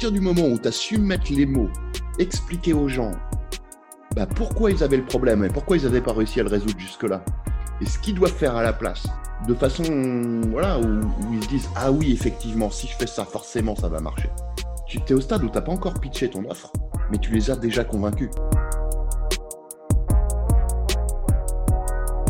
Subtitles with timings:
[0.00, 1.68] partir du moment où tu as su mettre les mots,
[2.18, 3.12] expliquer aux gens
[4.16, 6.78] bah, pourquoi ils avaient le problème et pourquoi ils n'avaient pas réussi à le résoudre
[6.78, 7.22] jusque-là,
[7.82, 9.06] et ce qu'ils doivent faire à la place,
[9.46, 9.84] de façon
[10.50, 11.02] voilà, où,
[11.34, 14.30] ils se disent Ah oui, effectivement, si je fais ça, forcément ça va marcher.
[14.86, 16.72] Tu es au stade où tu n'as pas encore pitché ton offre,
[17.10, 18.30] mais tu les as déjà convaincus.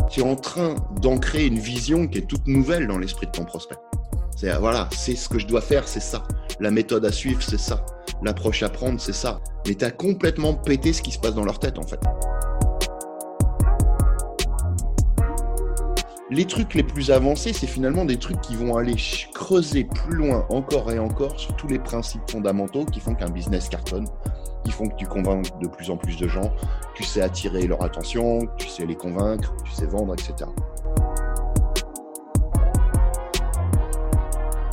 [0.09, 3.45] Tu es en train d'ancrer une vision qui est toute nouvelle dans l'esprit de ton
[3.45, 3.77] prospect.
[4.35, 6.23] C'est voilà, c'est ce que je dois faire, c'est ça.
[6.61, 7.83] La méthode à suivre, c'est ça.
[8.21, 9.39] L'approche à prendre, c'est ça.
[9.67, 11.99] Mais tu as complètement pété ce qui se passe dans leur tête en fait.
[16.29, 18.95] les trucs les plus avancés, c'est finalement des trucs qui vont aller
[19.33, 23.67] creuser plus loin encore et encore sur tous les principes fondamentaux qui font qu'un business
[23.67, 24.07] cartonne,
[24.63, 26.53] qui font que tu convaincs de plus en plus de gens,
[26.95, 30.49] tu sais attirer leur attention, tu sais les convaincre, tu sais vendre, etc.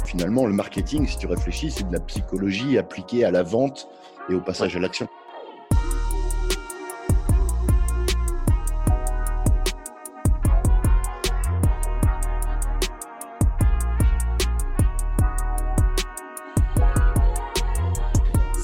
[0.09, 3.91] Finalement, le marketing, si tu réfléchis, c'est de la psychologie appliquée à la vente
[4.31, 5.07] et au passage à l'action.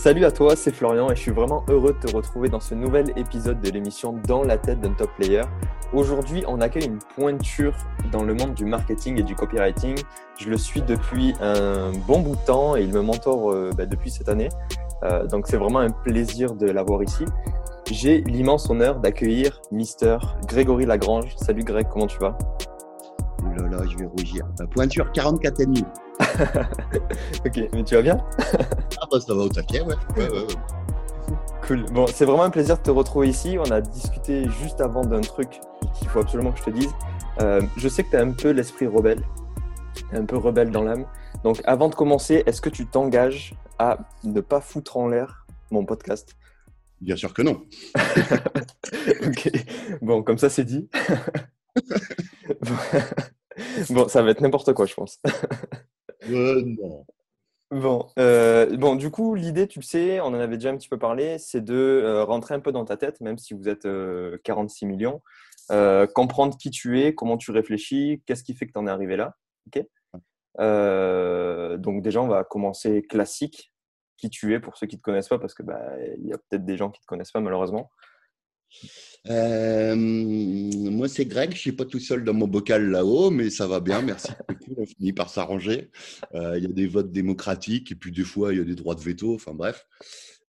[0.05, 2.75] Salut à toi, c'est Florian et je suis vraiment heureux de te retrouver dans ce
[2.75, 5.41] nouvel épisode de l'émission Dans la tête d'un top player.
[5.95, 7.73] Aujourd'hui, on accueille une pointure
[8.13, 9.97] dans le monde du marketing et du copywriting.
[10.39, 13.87] Je le suis depuis un bon bout de temps et il me mentor euh, bah,
[13.87, 14.51] depuis cette année.
[15.05, 17.25] Euh, donc c'est vraiment un plaisir de l'avoir ici.
[17.91, 21.35] J'ai l'immense honneur d'accueillir Mister Grégory Lagrange.
[21.37, 22.37] Salut Greg, comment tu vas?
[23.43, 24.45] Ouh là là, je vais rougir.
[24.71, 25.83] Pointure 44 et demi.
[27.47, 28.19] ok, mais tu vas bien
[29.01, 29.95] Ah bah ça va au taquet, ouais.
[30.17, 30.47] ouais, ouais,
[31.67, 31.85] Cool.
[31.93, 33.57] Bon, c'est vraiment un plaisir de te retrouver ici.
[33.59, 35.61] On a discuté juste avant d'un truc
[35.95, 36.91] qu'il faut absolument que je te dise.
[37.41, 39.23] Euh, je sais que tu as un peu l'esprit rebelle,
[40.13, 41.07] un peu rebelle dans l'âme.
[41.43, 45.87] Donc avant de commencer, est-ce que tu t'engages à ne pas foutre en l'air mon
[45.87, 46.37] podcast?
[47.01, 47.63] Bien sûr que non.
[49.27, 49.51] ok.
[50.03, 50.89] Bon, comme ça c'est dit.
[53.91, 55.19] bon, ça va être n'importe quoi, je pense.
[56.31, 56.63] Euh.
[57.71, 60.89] Bon, euh, bon, du coup, l'idée, tu le sais, on en avait déjà un petit
[60.89, 63.89] peu parlé, c'est de euh, rentrer un peu dans ta tête, même si vous êtes
[64.45, 65.23] 46 millions,
[66.15, 69.17] comprendre qui tu es, comment tu réfléchis, qu'est-ce qui fait que tu en es arrivé
[69.17, 69.37] là.
[69.67, 69.85] ok?
[71.79, 73.73] Donc déjà, on va commencer classique,
[74.17, 75.81] qui tu es pour ceux qui ne te connaissent pas, parce que bah,
[76.19, 77.91] il y a peut-être des gens qui ne te connaissent pas malheureusement.
[79.31, 81.53] Euh, moi, c'est Greg.
[81.55, 84.03] Je suis pas tout seul dans mon bocal là-haut, mais ça va bien.
[84.03, 84.33] Merci.
[84.77, 85.91] on finit par s'arranger.
[86.35, 88.75] Euh, il y a des votes démocratiques et puis des fois, il y a des
[88.75, 89.35] droits de veto.
[89.35, 89.87] Enfin bref.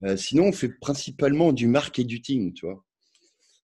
[0.04, 2.84] Euh, sinon, on fait principalement du marketing, tu vois.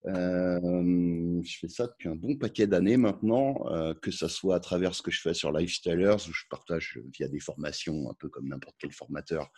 [0.06, 3.66] je fais ça depuis un bon paquet d'années maintenant,
[4.02, 7.28] que ce soit à travers ce que je fais sur Lifestylers, où je partage via
[7.28, 9.52] des formations, un peu comme n'importe quel formateur,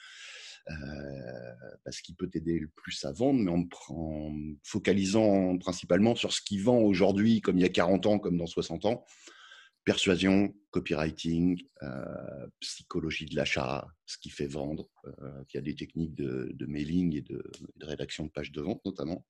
[1.83, 6.59] parce qu'il peut t'aider le plus à vendre, mais en, focalisant principalement sur ce qui
[6.59, 9.05] vend aujourd'hui, comme il y a 40 ans, comme dans 60 ans.
[9.83, 14.88] Persuasion, copywriting, euh, psychologie de l'achat, ce qui fait vendre.
[15.07, 17.44] Euh, il y a des techniques de, mailing et de,
[17.81, 19.25] rédaction de pages de vente notamment.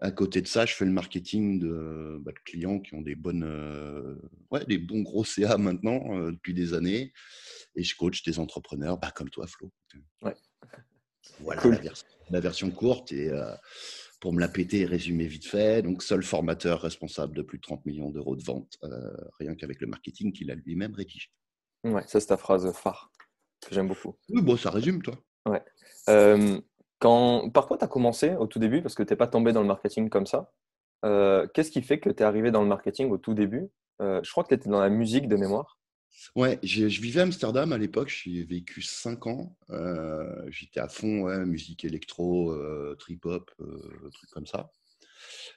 [0.00, 4.18] À côté de ça, je fais le marketing de, bah, clients qui ont des bonnes,
[4.50, 7.12] ouais, des bons gros CA maintenant depuis des années
[7.74, 9.70] et je coach des entrepreneurs bah, comme toi, Flo.
[10.22, 10.34] Ouais.
[11.40, 11.62] Voilà
[12.30, 13.12] la, version, courte.
[13.12, 13.54] Et euh,
[14.20, 17.62] pour me la péter et résumer vite fait, donc seul formateur responsable de plus de
[17.62, 21.28] 30 millions d'euros de vente, euh, rien qu'avec le marketing qu'il a lui-même rédigé.
[21.84, 23.10] Ouais, ça c'est ta phrase phare
[23.66, 24.16] que j'aime beaucoup.
[24.28, 25.14] Oui, bon, ça résume, toi.
[25.46, 25.62] Ouais.
[26.08, 26.60] Euh,
[27.00, 28.82] par quoi tu as commencé au tout début?
[28.82, 30.52] Parce que tu n'es pas tombé dans le marketing comme ça.
[31.02, 33.68] Qu'est-ce qui fait que tu es arrivé dans le marketing au tout début?
[34.00, 35.80] Je crois que tu étais dans la musique de mémoire.
[36.36, 39.56] Ouais, je vivais à Amsterdam à l'époque, j'y ai vécu 5 ans.
[39.70, 44.70] Euh, j'étais à fond, musique électro, euh, trip-hop, euh, trucs comme ça.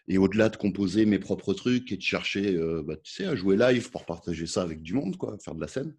[0.07, 3.55] Et au-delà de composer mes propres trucs et de chercher, bah, tu sais, à jouer
[3.55, 5.95] live pour partager ça avec du monde, quoi, faire de la scène,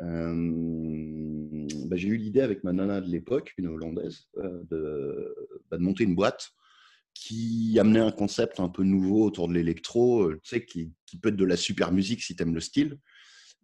[0.00, 5.34] bah, j'ai eu l'idée avec ma nana de l'époque, une hollandaise, de,
[5.70, 6.52] bah, de, monter une boîte
[7.14, 11.36] qui amenait un concept un peu nouveau autour de l'électro, tu sais, qui, peut être
[11.36, 12.98] de la super musique si tu aimes le style,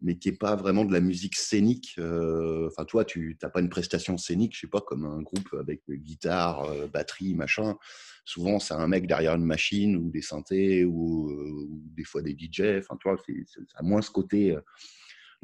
[0.02, 1.94] mais qui n'est pas vraiment de la musique scénique.
[1.98, 5.54] Euh, enfin, toi, tu n'as pas une prestation scénique, je sais pas, comme un groupe
[5.58, 7.76] avec guitare, euh, batterie, machin.
[8.24, 12.36] Souvent, c'est un mec derrière une machine ou des synthés ou, euh, des fois des
[12.36, 12.78] DJ.
[12.78, 14.56] Enfin, tu vois, ça a moins ce côté.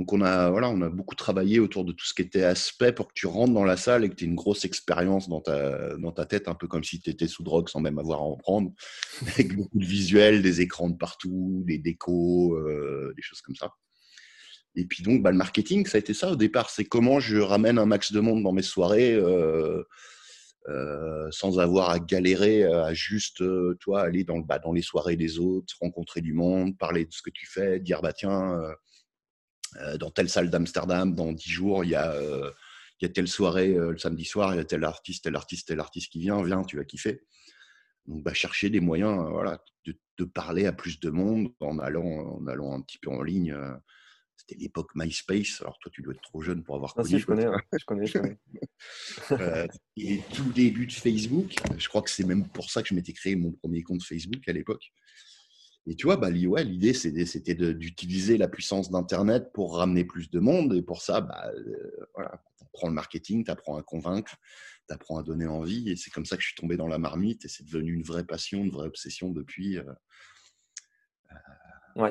[0.03, 2.93] Donc, on a, voilà, on a beaucoup travaillé autour de tout ce qui était aspect
[2.93, 5.41] pour que tu rentres dans la salle et que tu aies une grosse expérience dans
[5.41, 8.19] ta, dans ta tête, un peu comme si tu étais sous drogue sans même avoir
[8.19, 8.73] à en prendre,
[9.29, 12.59] avec beaucoup de visuels, des écrans de partout, des décos,
[13.15, 13.71] des choses comme ça.
[14.75, 16.71] Et puis donc, bah, le marketing, ça a été ça au départ.
[16.71, 19.85] C'est comment je ramène un max de monde dans mes soirées euh,
[20.69, 25.17] euh, sans avoir à galérer, à juste, euh, toi, aller dans, bah, dans les soirées
[25.17, 28.59] des autres, rencontrer du monde, parler de ce que tu fais, dire, bah tiens,
[29.99, 32.15] dans telle salle d'Amsterdam, dans dix jours, il y a,
[33.01, 35.69] il y a telle soirée le samedi soir, il y a tel artiste, tel artiste,
[35.69, 37.23] tel artiste qui vient, viens, tu vas kiffer.
[38.07, 42.05] Donc, bah, chercher des moyens voilà, de, de, parler à plus de monde en allant,
[42.05, 43.57] en allant un petit peu en ligne.
[44.37, 45.61] C'était l'époque MySpace.
[45.61, 47.09] Alors toi, tu dois être trop jeune pour avoir connu.
[47.09, 47.47] Si, je connais,
[47.79, 48.39] je connais, je connais.
[49.33, 51.55] euh, et tout début de Facebook.
[51.79, 54.49] Je crois que c'est même pour ça que je m'étais créé mon premier compte Facebook
[54.49, 54.93] à l'époque.
[55.87, 60.39] Et tu vois, bah, ouais, l'idée, c'était d'utiliser la puissance d'Internet pour ramener plus de
[60.39, 60.75] monde.
[60.75, 64.37] Et pour ça, bah, euh, voilà, tu apprends le marketing, tu apprends à convaincre,
[64.89, 65.91] tu apprends à donner envie.
[65.91, 67.45] Et c'est comme ça que je suis tombé dans la marmite.
[67.45, 69.79] Et c'est devenu une vraie passion, une vraie obsession depuis.
[69.79, 69.83] Euh,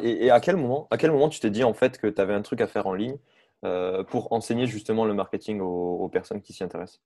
[0.03, 2.33] et, à, quel moment, à quel moment tu t'es dit en fait que tu avais
[2.33, 3.17] un truc à faire en ligne
[3.63, 7.01] euh, pour enseigner justement le marketing aux, personnes qui s'y intéressent?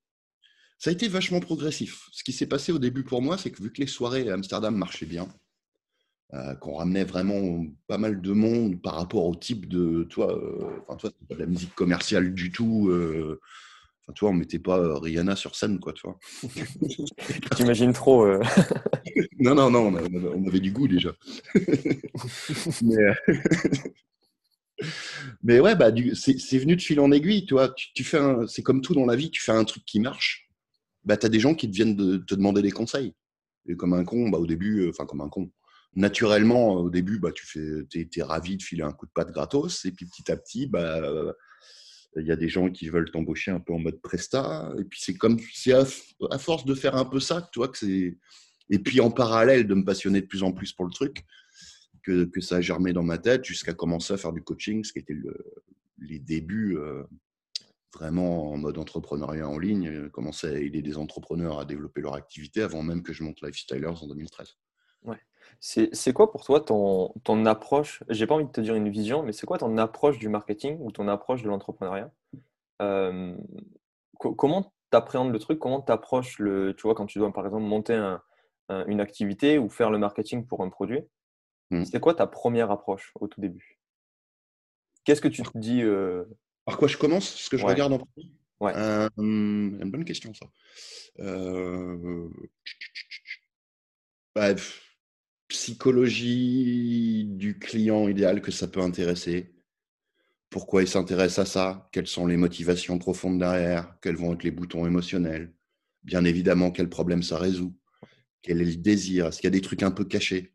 [0.77, 2.09] Ça a été vachement progressif.
[2.11, 4.33] Ce qui s'est passé au début pour moi, c'est que vu que les soirées à
[4.33, 5.29] Amsterdam marchaient bien,
[6.33, 10.03] euh, qu'on ramenait vraiment pas mal de monde par rapport au type de.
[10.03, 12.91] Toi, euh, enfin, toi, pas de la musique commerciale du tout.
[14.05, 16.19] Enfin, tu vois, on mettait pas euh, Rihanna sur scène, quoi, tu vois.
[17.55, 18.23] T'imagines trop.
[18.23, 18.39] Euh.
[19.39, 21.11] non, non, non, on, avait du goût déjà.
[22.83, 23.13] mais, euh,
[25.41, 27.73] mais, ouais, bah, c'est venu de fil en aiguille, tu vois.
[27.95, 30.51] Tu, fais c'est comme tout dans la vie, tu fais un truc qui marche,
[31.03, 33.15] bah, as des gens qui te viennent de te demander des conseils.
[33.67, 35.49] Et comme un con, bah, au début, enfin, comme un con.
[35.95, 39.85] Naturellement, au début, bah, tu fais, es, ravi de filer un coup de patte gratos,
[39.85, 41.01] et puis petit à petit, bah,
[42.17, 44.71] il y a des gens qui veulent t'embaucher un peu en mode presta.
[44.79, 45.85] Et puis c'est comme, c'est à,
[46.37, 48.17] force de faire un peu ça, tu vois, que c'est.
[48.69, 51.23] Et puis en parallèle de me passionner de plus en plus pour le truc,
[52.03, 54.99] que, ça a germé dans ma tête jusqu'à commencer à faire du coaching, ce qui
[54.99, 55.35] était le,
[55.99, 57.03] les débuts euh,
[57.93, 62.15] vraiment en mode entrepreneuriat en ligne, euh, commencer à aider des entrepreneurs à développer leur
[62.15, 64.55] activité avant même que je monte Lifestylers en 2013.
[65.59, 68.03] C'est quoi pour toi ton, ton approche?
[68.09, 70.77] J'ai pas envie de te dire une vision, mais c'est quoi ton approche du marketing
[70.79, 72.11] ou ton approche de l'entrepreneuriat?
[72.81, 73.35] Euh,
[74.17, 75.59] Comment tu appréhendes le truc?
[75.59, 76.73] Comment tu approches le.
[76.73, 78.17] Tu vois, quand tu dois par exemple monter
[78.69, 81.01] une activité ou faire le marketing pour un produit,
[81.71, 81.83] mmh.
[81.83, 83.77] c'est quoi ta première approche au tout début?
[85.03, 86.23] Qu'est-ce que tu te dis euh?
[86.63, 87.27] Par quoi je commence?
[87.27, 88.31] Ce que je regarde en premier?
[88.61, 88.71] Ouais.
[88.75, 90.45] Euh, une bonne question, ça.
[94.33, 94.55] Bah,
[95.55, 99.55] psychologie du client idéal que ça peut intéresser?
[100.49, 101.87] Pourquoi il s'intéresse à ça?
[101.93, 103.97] Quelles sont les motivations profondes derrière?
[104.01, 105.53] Quels vont être les boutons émotionnels?
[106.03, 107.73] Bien évidemment, quel problème ça résout?
[108.41, 109.27] Quel est le désir?
[109.27, 110.53] Est-ce qu'il y a des trucs un peu cachés?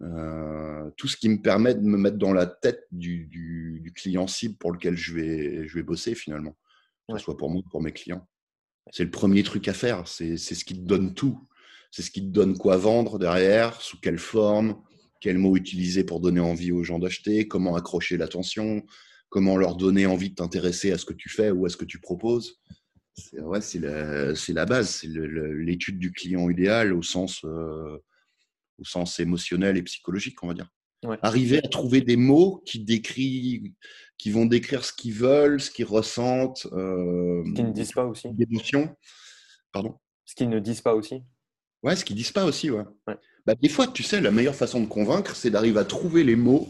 [0.00, 4.56] Euh, Tout ce qui me permet de me mettre dans la tête du, client cible
[4.56, 6.56] pour lequel je vais, je vais bosser finalement,
[7.08, 8.26] que ce soit pour moi ou pour mes clients.
[8.90, 11.46] C'est le premier truc à faire, c'est ce qui te donne tout
[11.94, 14.82] c'est ce qui te donne quoi vendre derrière, sous quelle forme,
[15.20, 18.84] quels mots utiliser pour donner envie aux gens d'acheter, comment accrocher l'attention,
[19.28, 21.84] comment leur donner envie de t'intéresser à ce que tu fais ou à ce que
[21.84, 22.60] tu proposes.
[23.16, 27.96] C'est ouais, la, la, base, c'est l'étude du client idéal au sens, euh,
[28.80, 30.68] au sens émotionnel et psychologique, on va dire.
[31.22, 33.70] Arriver à trouver des mots qui, décrivent,
[34.18, 36.66] qui vont décrire ce qu'ils veulent, ce qu'ils ressentent.
[36.72, 38.30] Euh, ce qu'ils ne disent pas aussi.
[39.70, 39.94] Pardon?
[40.24, 41.22] Ce qu'ils ne disent pas aussi.
[41.84, 42.84] Ouais, ce qu'ils disent pas aussi, ouais.
[43.46, 46.34] Bah, des fois, tu sais, la meilleure façon de convaincre, c'est d'arriver à trouver les
[46.34, 46.66] mots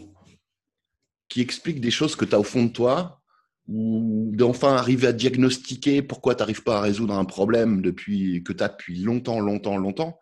[1.29, 3.21] qui expliquent des choses que tu as au fond de toi,
[3.69, 8.51] ou d'enfin arriver à diagnostiquer pourquoi tu n'arrives pas à résoudre un problème depuis, que
[8.51, 10.19] tu as depuis longtemps, longtemps, longtemps.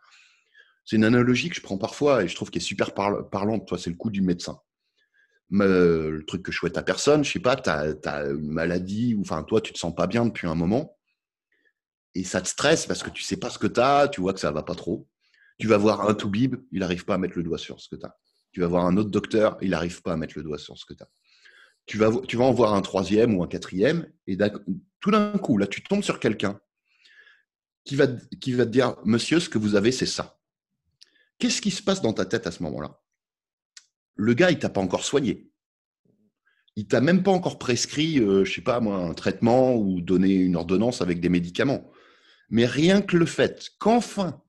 [0.85, 3.67] C'est une analogie que je prends parfois et je trouve qu'elle est super parlante.
[3.67, 4.59] Toi, c'est le coup du médecin.
[5.49, 9.15] le truc que je souhaite à personne, je sais pas, tu as, as, une maladie,
[9.15, 10.95] ou enfin, toi, tu te sens pas bien depuis un moment
[12.15, 14.33] et ça te stresse parce que tu sais pas ce que tu as, tu vois
[14.33, 15.07] que ça va pas trop.
[15.59, 17.95] Tu vas voir un toubib, il n'arrive pas à mettre le doigt sur ce que
[17.95, 18.17] tu as.
[18.51, 20.85] Tu vas voir un autre docteur, il n'arrive pas à mettre le doigt sur ce
[20.85, 21.09] que tu as.
[21.85, 24.37] Tu vas, tu vas en voir un troisième ou un quatrième, et
[24.99, 26.59] tout d'un coup, là, tu tombes sur quelqu'un
[27.83, 28.07] qui va,
[28.39, 30.39] qui va te dire Monsieur, ce que vous avez, c'est ça.
[31.39, 33.01] Qu'est-ce qui se passe dans ta tête à ce moment-là?
[34.15, 35.49] Le gars, il t'a pas encore soigné.
[36.75, 40.33] Il t'a même pas encore prescrit, euh, je sais pas moi, un traitement ou donné
[40.33, 41.91] une ordonnance avec des médicaments.
[42.53, 44.39] Mais rien que le fait qu'enfin,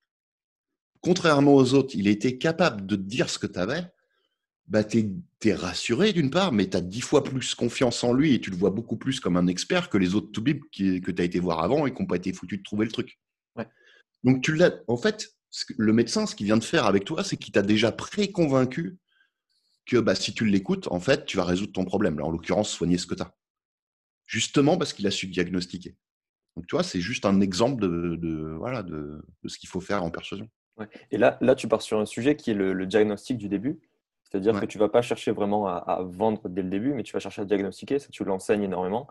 [1.01, 3.83] contrairement aux autres, il était capable de te dire ce que tu avais,
[4.67, 8.35] bah tu es, rassuré d'une part, mais tu as dix fois plus confiance en lui
[8.35, 11.23] et tu le vois beaucoup plus comme un expert que les autres toubibs que tu
[11.23, 13.19] as été voir avant et qui n'ont pas été foutus de trouver le truc.
[14.23, 14.83] Donc tu l'as.
[14.87, 15.35] En fait,
[15.79, 18.99] le médecin, ce qu'il vient de faire avec toi, c'est qu'il t'a déjà pré-convaincu
[19.87, 22.19] que bah, si tu l'écoutes, en fait, tu vas résoudre ton problème.
[22.19, 23.35] Là, en l'occurrence, soigner ce que tu as.
[24.27, 25.97] Justement parce qu'il a su diagnostiquer.
[26.57, 30.11] Donc, tu vois, c'est juste un exemple de, voilà, de, ce qu'il faut faire en
[30.11, 30.49] persuasion.
[31.11, 33.81] Et là, là, tu pars sur un sujet qui est le, diagnostic du début.
[34.23, 37.13] C'est-à-dire que tu ne vas pas chercher vraiment à, vendre dès le début, mais tu
[37.13, 37.99] vas chercher à diagnostiquer.
[37.99, 39.09] Ça, tu l'enseignes énormément.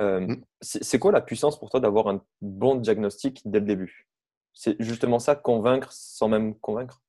[0.00, 0.44] Euh, mmh.
[0.60, 4.08] C'est quoi la puissance pour toi d'avoir un bon diagnostic dès le début?
[4.52, 7.02] C'est justement ça, convaincre sans même convaincre?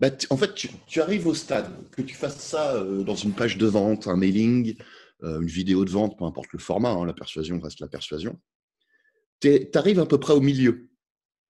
[0.00, 3.58] Bah, En fait, tu, arrives au stade, que tu fasses ça euh, dans une page
[3.58, 4.76] de vente, un mailing,
[5.22, 8.38] euh, une vidéo de vente, peu importe le format, hein, la persuasion reste la persuasion.
[9.40, 10.88] Tu arrives à peu près au milieu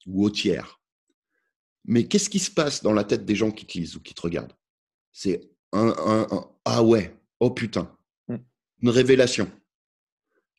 [0.07, 0.81] ou au tiers.
[1.85, 4.15] Mais qu'est-ce qui se passe dans la tête des gens qui te lisent ou qui
[4.15, 4.57] te regardent?
[5.13, 7.97] C'est un, un, Ah ouais, oh putain,
[8.29, 8.37] mmh.
[8.83, 9.51] une révélation.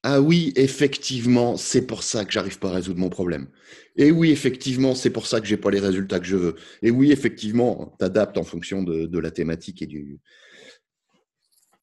[0.03, 3.49] Ah oui, effectivement, c'est pour ça que j'arrive pas à résoudre mon problème.
[3.97, 6.55] Et oui, effectivement, c'est pour ça que j'ai pas les résultats que je veux.
[6.81, 10.19] Et oui, effectivement, tu adaptes en fonction de, la thématique et du.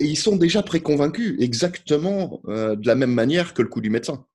[0.01, 3.91] Et ils sont déjà préconvaincus, exactement euh, de la même manière que le coup du
[3.91, 4.27] médecin.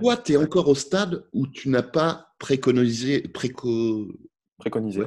[0.00, 3.22] Toi, tu es encore au stade où tu n'as pas préconisé.
[3.28, 4.08] Préco...
[4.58, 5.02] Préconisé.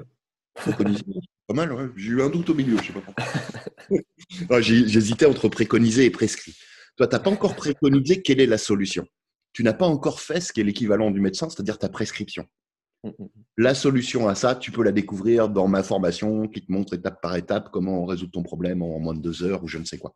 [0.53, 1.03] Préconisé.
[1.47, 4.61] pas mal, j'ai eu un doute au milieu, je sais pas pourquoi.
[4.61, 6.55] J'hésitais entre préconisé et prescrit.
[6.95, 9.05] Toi, tu n'as pas encore préconisé quelle est la solution.
[9.53, 12.45] Tu n'as pas encore fait ce qui est l'équivalent du médecin, c'est-à-dire ta prescription.
[13.03, 13.29] Mm, mm, mm.
[13.57, 17.21] La solution à ça, tu peux la découvrir dans ma formation qui te montre étape
[17.21, 19.97] par étape comment résoudre ton problème en moins de deux heures ou je ne sais
[19.97, 20.15] quoi.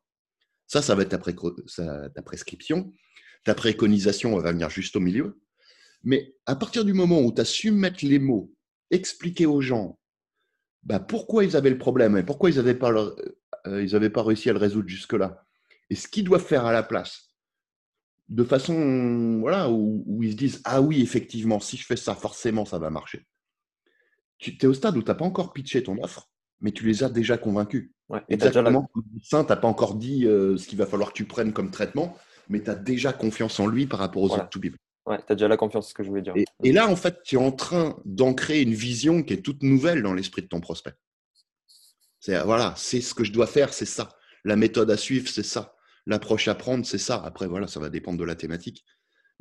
[0.67, 2.93] Ça, ça va être ta, ta prescription.
[3.43, 5.41] Ta préconisation va venir juste au milieu.
[6.03, 8.53] Mais à partir du moment où tu as su mettre les mots,
[8.91, 9.99] expliquer aux gens
[10.83, 14.53] bah, pourquoi ils avaient le problème et pourquoi ils n'avaient pas, euh, pas réussi à
[14.53, 15.45] le résoudre jusque-là,
[15.89, 17.33] et ce qu'ils doivent faire à la place,
[18.29, 22.65] de façon voilà, où, ils se disent Ah oui, effectivement, si je fais ça, forcément,
[22.65, 23.25] ça va marcher.
[24.37, 27.03] Tu es au stade où tu n'as pas encore pitché ton offre, mais tu les
[27.03, 27.91] as déjà convaincus.
[28.29, 31.25] et Exactement, médecin, tu n'as pas encore dit euh, ce qu'il va falloir que tu
[31.25, 32.17] prennes comme traitement,
[32.49, 34.59] mais tu as déjà confiance en lui par rapport aux autres to
[35.05, 36.33] Ouais, tu as déjà la confiance, c'est ce que je voulais dire.
[36.37, 39.61] Et, et là, en fait, tu es en train d'ancrer une vision qui est toute
[39.61, 40.93] nouvelle dans l'esprit de ton prospect.
[42.21, 44.15] C'est voilà, c'est ce que je dois faire, c'est ça.
[44.45, 45.75] La méthode à suivre, c'est ça.
[46.05, 47.21] L'approche à prendre, c'est ça.
[47.25, 48.85] Après, voilà, ça va dépendre de la thématique.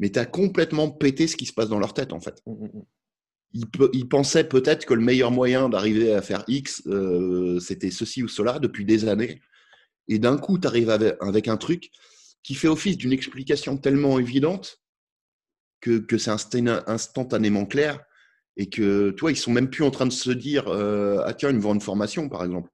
[0.00, 2.42] Mais tu as complètement pété ce qui se passe dans leur tête, en fait.
[2.47, 2.82] Mmh, mmh.
[3.92, 8.28] Ils, pensaient peut-être que le meilleur moyen d'arriver à faire X, euh, c'était ceci ou
[8.28, 9.42] cela depuis des années.
[10.09, 11.90] Et d'un coup, tu arrives avec, un truc
[12.42, 14.82] qui fait office d'une explication tellement évidente
[15.80, 18.00] que, c'est instantanément clair
[18.56, 21.50] et que, toi, ils sont même plus en train de se dire euh, Ah, tiens,
[21.50, 22.70] ils me vendent une formation, par exemple.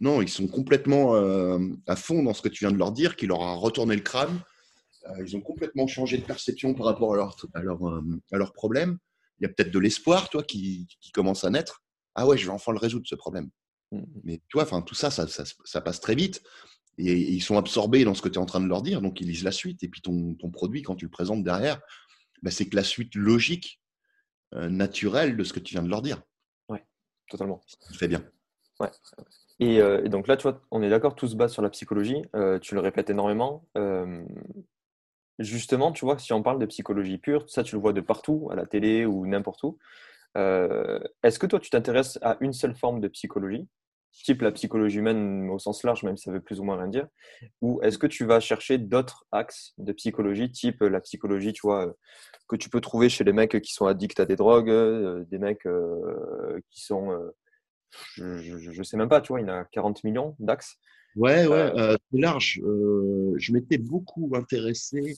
[0.00, 3.16] Non, ils sont complètement euh, à fond dans ce que tu viens de leur dire,
[3.16, 4.40] qui leur a retourné le crâne.
[5.08, 7.80] Euh, ils ont complètement changé de perception par rapport à leur, à leur,
[8.32, 8.98] à leur problème.
[9.38, 11.82] Il y a peut-être de l'espoir, toi, qui, qui, commence à naître.
[12.14, 13.50] Ah ouais, je vais enfin le résoudre, ce problème.
[13.90, 14.20] Mmh, mmh.
[14.24, 16.42] Mais toi, enfin, tout ça ça, ça passe très vite.
[17.06, 19.20] Et, ils sont absorbés dans ce que tu es en train de leur dire, donc
[19.20, 19.82] ils lisent la suite.
[19.82, 21.80] Et puis ton, ton produit, quand tu le présentes derrière,
[22.42, 23.80] bah, c'est que la suite logique,
[24.54, 26.20] naturelle de ce que tu viens de leur dire.
[26.68, 26.78] Oui,
[27.30, 27.62] totalement.
[27.94, 28.22] Très bien.
[28.80, 28.90] Ouais.
[29.62, 32.22] Euh, et, donc là, tu vois, on est d'accord, tout se base sur la psychologie.
[32.34, 33.64] Euh, tu le répètes énormément.
[33.76, 34.24] Euh,
[35.38, 38.48] justement, tu vois, si on parle de psychologie pure, ça, tu le vois de partout,
[38.50, 39.78] à la télé ou n'importe où.
[40.34, 43.68] Est-ce que toi, tu t'intéresses à une seule forme de psychologie,
[44.12, 46.88] type la psychologie humaine au sens large, même si ça veut plus ou moins rien
[46.88, 47.08] dire,
[47.60, 51.94] ou est-ce que tu vas chercher d'autres axes de psychologie, type la psychologie, tu vois,
[52.48, 54.70] que tu peux trouver chez les mecs qui sont addicts à des drogues,
[55.30, 55.66] des mecs
[56.70, 57.32] qui sont
[58.16, 60.78] je ne sais même pas, tu vois, il a 40 millions d'axes.
[61.16, 62.60] Ouais, ouais, euh, euh, c'est large.
[62.64, 65.16] Euh, je m'étais beaucoup intéressé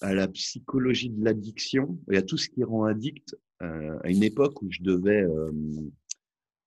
[0.00, 4.60] à la psychologie de l'addiction et à tout ce qui rend addict à une époque
[4.60, 5.24] où je devais,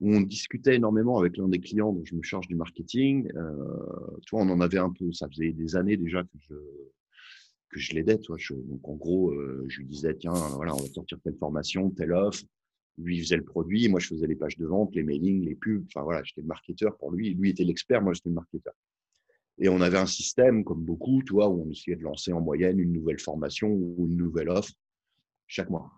[0.01, 3.27] où on discutait énormément avec l'un des clients dont je me charge du marketing.
[3.27, 6.56] tu vois, on en avait un peu, ça faisait des années déjà que je,
[7.70, 8.18] que je l'aidais.
[8.18, 9.34] Tu vois, donc en gros,
[9.68, 12.44] je lui disais, tiens, voilà, on va sortir telle formation, telle offre
[13.00, 15.86] lui faisait le produit, moi je faisais les pages de vente, les mailings, les pubs.
[15.88, 17.34] Enfin voilà, j'étais le marketeur pour lui.
[17.34, 18.74] Lui était l'expert, moi j'étais le marketeur.
[19.58, 22.41] Et on avait un système, comme beaucoup, tu vois, où on essayait de lancer en
[22.41, 24.72] moyenne une nouvelle formation ou une nouvelle offre
[25.48, 25.91] chaque mois.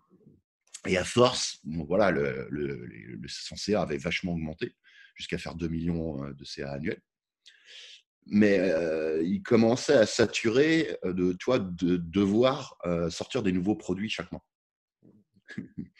[0.88, 4.75] Et à force, voilà, le, le, le, son CA avait vachement augmenté
[5.15, 7.01] jusqu'à faire 2 millions euh, de CA annuels.
[8.25, 14.09] Mais euh, il commençait à saturer de toi de devoir euh, sortir des nouveaux produits
[14.09, 14.45] chaque mois.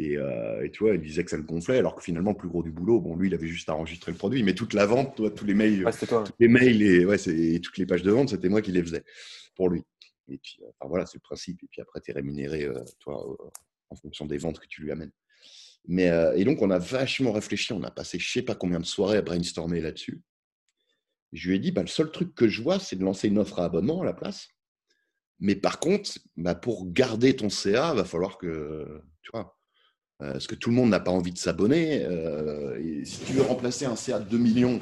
[0.00, 2.48] Euh, et, tu vois, il disait que ça le gonflait, alors que finalement, le plus
[2.48, 4.86] gros du boulot, bon, lui, il avait juste à enregistrer le produit, mais toute la
[4.86, 8.10] vente, toi, tous les mails, tous les mails et, ouais, et toutes les pages de
[8.10, 9.04] vente, c'était moi qui les faisais
[9.54, 9.82] pour lui.
[10.28, 11.62] Et puis, euh, enfin, voilà, c'est le principe.
[11.62, 13.36] Et puis après, tu es rémunéré, euh, toi,
[13.92, 15.12] en fonction des ventes que tu lui amènes.
[15.86, 17.72] Mais, euh, et donc, on a vachement réfléchi.
[17.72, 20.20] On a passé je sais pas combien de soirées à brainstormer là-dessus.
[21.32, 23.38] Je lui ai dit, bah, le seul truc que je vois, c'est de lancer une
[23.38, 24.48] offre à abonnement à la place.
[25.40, 29.56] Mais par contre, bah, pour garder ton CA, va falloir que, tu vois,
[30.22, 32.04] euh, parce que tout le monde n'a pas envie de s'abonner.
[32.04, 34.80] Euh, si tu veux remplacer un CA de 2 millions,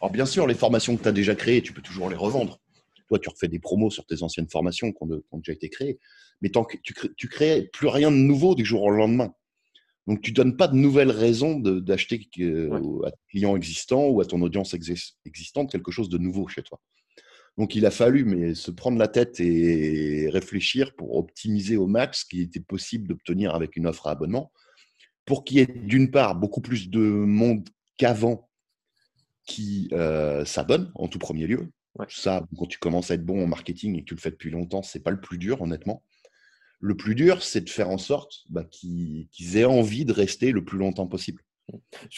[0.00, 2.60] alors bien sûr, les formations que tu as déjà créées, tu peux toujours les revendre.
[3.08, 5.98] Toi, tu refais des promos sur tes anciennes formations qui ont, déjà été créées.
[6.42, 9.34] Mais tant que tu, crées, crées plus rien de nouveau du jour au lendemain.
[10.06, 12.16] Donc, tu donnes pas de nouvelles raisons d'acheter
[13.04, 16.80] à tes clients existants ou à ton audience existante quelque chose de nouveau chez toi.
[17.56, 22.20] Donc, il a fallu mais, se prendre la tête et réfléchir pour optimiser au max
[22.20, 24.52] ce qui était possible d'obtenir avec une offre à abonnement
[25.24, 28.48] pour qu'il y ait d'une part beaucoup plus de monde qu'avant
[29.46, 31.70] qui euh, s'abonne en tout premier lieu.
[32.08, 34.50] Ça, quand tu commences à être bon en marketing et que tu le fais depuis
[34.50, 36.02] longtemps, c'est pas le plus dur, honnêtement.
[36.84, 40.64] Le plus dur, c'est de faire en sorte bah, qu'ils aient envie de rester le
[40.64, 41.40] plus longtemps possible.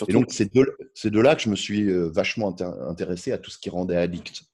[0.08, 2.56] Et donc, c'est de, là que je me suis euh, vachement
[2.88, 4.44] intéressé à tout ce qui rendait addict.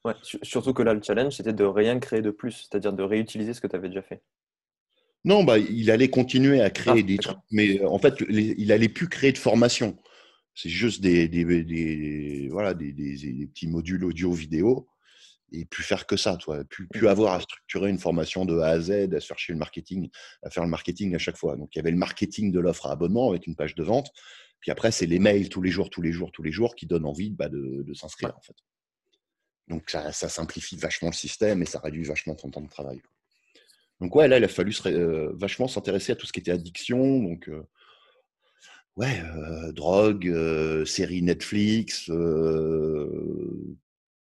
[0.43, 3.61] surtout que là, le challenge, c'était de rien créer de plus, c'est-à-dire de réutiliser ce
[3.61, 4.21] que tu avais déjà fait.
[5.25, 8.73] Non, bah, il allait continuer à créer ah, des trucs, mais euh, en fait, il
[8.73, 9.97] allait plus créer de formation.
[10.57, 12.93] C'est juste des, voilà, des,
[13.55, 14.88] petits modules audio-vidéo
[15.52, 16.64] et plus faire que ça, toi.
[16.64, 20.11] Plus, plus avoir à structurer une formation de A à Z, à chercher le marketing,
[20.42, 21.57] à faire le marketing à chaque fois.
[21.57, 24.11] Donc, il y avait le marketing de l'offre à abonnement avec une page de vente.
[24.61, 26.87] Puis après, c'est les mails tous les jours, tous les jours, tous les jours qui
[26.87, 28.57] donnent envie bah, de, s'inscrire, en fait.
[29.69, 33.00] Donc, ça, ça, simplifie vachement le système et ça réduit vachement ton temps de travail.
[34.00, 37.23] Donc ouais, là, il a fallu euh, vachement s'intéresser à tout ce qui était addiction.
[37.23, 37.62] Donc euh,
[38.97, 40.33] ouais, euh, drogue,
[40.87, 42.11] séries Netflix,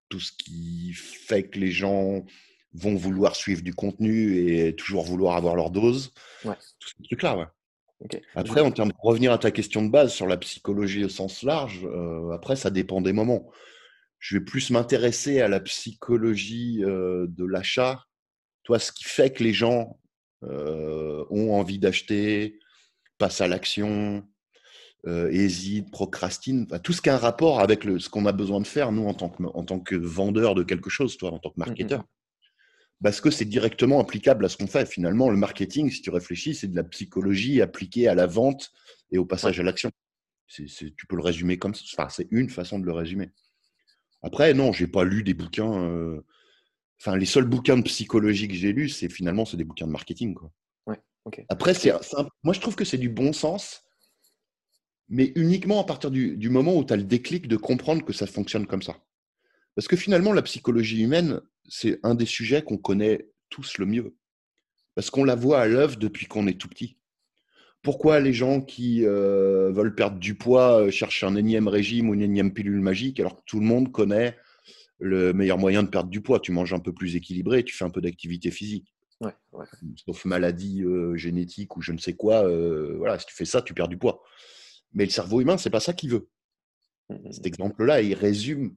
[0.09, 2.25] tout ce qui fait que les gens
[2.73, 6.11] vont vouloir suivre du contenu et toujours vouloir avoir leur dose.
[6.43, 6.55] Ouais.
[6.79, 7.45] Tout ce truc-là, ouais.
[8.35, 11.43] Après, en termes de revenir à ta question de base sur la psychologie au sens
[11.43, 11.87] large,
[12.33, 13.49] après, ça dépend des moments.
[14.19, 18.03] Je vais plus m'intéresser à la psychologie de l'achat
[18.65, 19.99] toi, ce qui fait que les gens
[20.43, 22.59] euh, ont envie d'acheter,
[23.17, 24.27] passent à l'action,
[25.07, 28.59] euh, hésitent, procrastinent, tout ce qui a un rapport avec le, ce qu'on a besoin
[28.59, 31.39] de faire, nous, en tant que, en tant que vendeur de quelque chose, toi, en
[31.39, 31.99] tant que mmh, mmh, marketeur.
[32.01, 32.07] Mmh.
[33.03, 34.85] Parce que c'est directement applicable à ce qu'on fait.
[34.85, 38.71] Finalement, le marketing, si tu réfléchis, c'est de la psychologie appliquée à la vente
[39.11, 39.91] et au passage à l'action.
[40.47, 41.83] tu peux le résumer comme ça.
[41.97, 43.31] Enfin, c'est une façon de le résumer.
[44.23, 45.83] Après, non, j'ai pas lu des bouquins.
[45.83, 46.25] Euh,
[46.99, 49.91] Enfin, les seuls bouquins de psychologie que j'ai lus, c'est finalement c'est des bouquins de
[49.91, 50.33] marketing.
[50.33, 50.51] Quoi.
[51.49, 51.91] Après, c'est,
[52.43, 53.84] moi je trouve que c'est du bon sens,
[55.09, 58.27] mais uniquement à partir du, moment où tu as le déclic de comprendre que ça
[58.27, 58.97] fonctionne comme ça.
[59.75, 64.15] Parce que finalement, la psychologie humaine, c'est un des sujets qu'on connaît tous le mieux.
[64.95, 66.97] Parce qu'on la voit à l'œuvre depuis qu'on est tout petit.
[67.83, 72.13] Pourquoi les gens qui euh, veulent perdre du poids euh, cherchent un énième régime ou
[72.13, 74.35] une énième pilule magique alors que tout le monde connaît
[74.97, 76.39] le meilleur moyen de perdre du poids?
[76.39, 78.95] Tu manges un peu plus équilibré, tu fais un peu d'activité physique.
[80.05, 82.45] Sauf maladie euh, génétique ou je ne sais quoi.
[82.45, 84.21] Euh, voilà, si tu fais ça, tu perds du poids.
[84.95, 86.27] Mais le cerveau humain, c'est pas ça qu'il veut.
[87.09, 88.75] Mmh, mmh, Cet exemple-là, il résume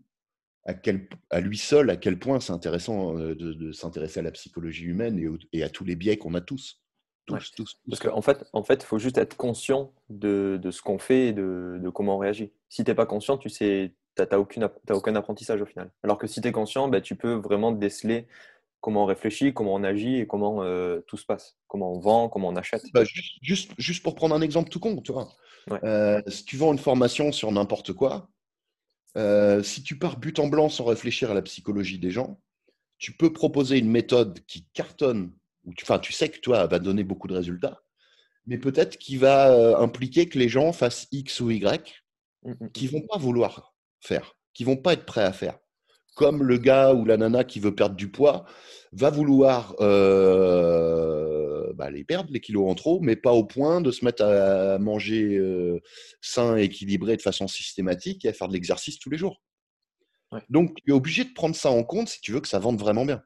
[0.65, 4.33] à, quel, à lui seul à quel point c'est intéressant euh, de, s'intéresser à la
[4.33, 6.83] psychologie humaine et, à tous les biais qu'on a tous.
[7.27, 11.29] Tous, tous, Parce qu'en fait, en fait, faut juste être conscient de, ce qu'on fait
[11.29, 12.53] et de, de, comment on réagit.
[12.71, 15.91] Si tu n'es pas conscient, tu sais, tu n'as aucun, apprentissage au final.
[16.03, 18.27] Alors que si tu es conscient, bah, tu peux vraiment déceler
[18.81, 22.29] comment on réfléchit, comment on agit et comment euh, tout se passe, comment on vend,
[22.29, 22.83] comment on achète.
[22.93, 23.03] Bah,
[23.43, 25.29] juste, juste pour prendre un exemple tout con, tu vois.
[25.85, 28.31] Euh, si tu vends une formation sur n'importe quoi,
[29.17, 32.41] euh, si tu pars but en blanc sans réfléchir à la psychologie des gens,
[32.99, 35.33] tu peux proposer une méthode qui cartonne,
[35.65, 37.83] ou tu, enfin, tu sais que toi va donner beaucoup de résultats,
[38.47, 42.03] mais peut-être qui va impliquer que les gens fassent X ou Y,
[42.45, 45.59] mmh, mmh, qui vont pas vouloir faire, qui vont pas être prêts à faire.
[46.19, 48.45] Comme le gars ou la nana qui veut perdre du poids
[48.91, 53.93] va vouloir euh, bah, les perdre, les kilos en trop, mais pas au point de
[53.93, 55.81] se mettre à manger euh,
[56.21, 59.41] sain, équilibré de façon systématique et à faire de l'exercice tous les jours.
[60.51, 62.81] Donc, tu es obligé de prendre ça en compte si tu veux que ça vende
[62.81, 63.23] vraiment bien.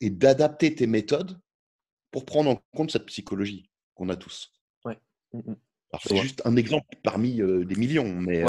[0.00, 1.40] Et d'adapter tes méthodes
[2.12, 4.52] pour prendre en compte cette psychologie qu'on a tous.
[4.84, 5.00] Ouais.
[5.32, 5.56] Mmh, mmh.
[6.06, 8.44] c'est juste un exemple parmi euh, des millions, mais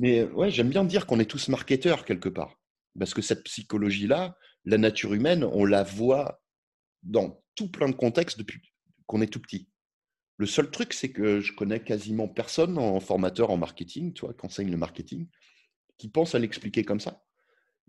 [0.00, 2.58] mais ouais, j'aime bien dire qu'on est tous marketeurs quelque part.
[2.98, 4.34] Parce que cette psychologie-là,
[4.64, 6.40] la nature humaine, on la voit
[7.02, 8.62] dans tout plein de contextes depuis
[9.06, 9.68] qu'on est tout petit.
[10.38, 14.32] Le seul truc, c'est que je connais quasiment personne en formateur en marketing, tu vois,
[14.32, 15.28] qui enseigne le marketing,
[15.98, 17.22] qui pense à l'expliquer comme ça.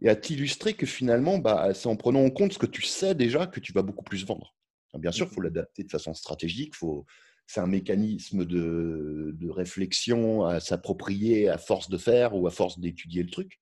[0.02, 3.16] Et à t'illustrer que finalement, bah, c'est en prenant en compte ce que tu sais
[3.16, 4.54] déjà que tu vas beaucoup plus vendre.
[4.96, 7.06] Bien sûr, il faut l'adapter de façon stratégique, il faut,
[7.48, 13.24] c'est un mécanisme de, réflexion à s'approprier à force de faire ou à force d'étudier
[13.24, 13.60] le truc,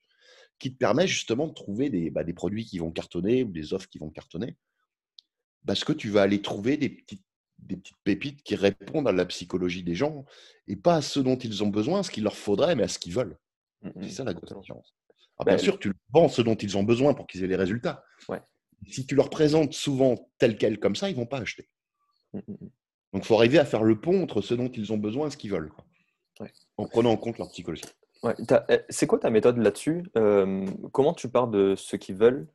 [0.59, 3.73] qui te permet justement de trouver des, bah, des, produits qui vont cartonner ou des
[3.73, 4.57] offres qui vont cartonner,
[5.65, 7.25] parce que tu vas aller trouver des petites,
[7.57, 10.25] des petites pépites qui répondent à la psychologie des gens
[10.67, 12.99] et pas à ce dont ils ont besoin, ce qu'il leur faudrait, mais à ce
[12.99, 13.37] qu'ils veulent.
[13.81, 14.95] Mmh, c'est mmh, ça la grosse différence.
[15.45, 18.03] bien sûr, tu vends ce dont ils ont besoin pour qu'ils aient les résultats.
[18.87, 21.69] Si tu leur présentes souvent tel quel comme ça, ils ne vont pas acheter.
[22.33, 22.39] Mmh,
[23.13, 25.31] donc, il faut arriver à faire le pont entre ce dont ils ont besoin et
[25.31, 25.71] ce qu'ils veulent,
[26.77, 27.83] en prenant en compte leur psychologie.
[28.23, 30.03] Eh, c'est quoi ta méthode là-dessus?
[30.91, 32.47] Comment tu pars de ce qu'ils veulent,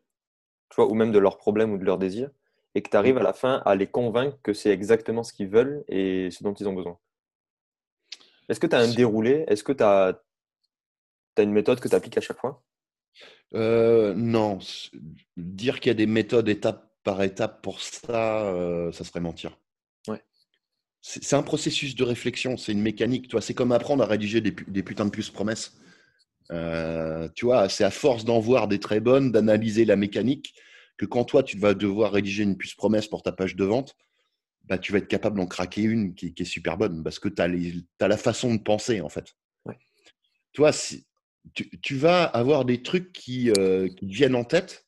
[0.70, 2.30] tu ou même de leurs problèmes ou de leurs désirs,
[2.76, 5.48] et que tu arrives à la fin à les convaincre que c'est exactement ce qu'ils
[5.48, 6.98] veulent et ce dont ils ont besoin?
[8.48, 9.44] Est-ce que tu as un déroulé?
[9.48, 10.20] Est-ce que tu as,
[11.38, 12.62] une méthode que tu appliques à chaque fois?
[13.54, 14.58] Euh, Non.
[15.36, 19.58] Dire qu'il y a des méthodes étape par étape pour ça, euh, ça serait mentir
[21.06, 23.28] c'est un processus de réflexion, c'est une mécanique.
[23.28, 25.76] Toi, c'est comme apprendre à rédiger des, putains de puces promesses.
[26.50, 30.54] Euh, tu vois, c'est à force d'en voir des très bonnes, d'analyser la mécanique,
[30.96, 33.94] que quand toi, tu vas devoir rédiger une puce promesse pour ta page de vente,
[34.64, 37.42] bah, tu vas être capable d'en craquer une qui, est super bonne parce que tu
[37.42, 39.34] as, la façon de penser, en fait.
[40.54, 41.04] Toi, si,
[41.82, 44.86] tu, vas avoir des trucs qui, euh, qui viennent en tête,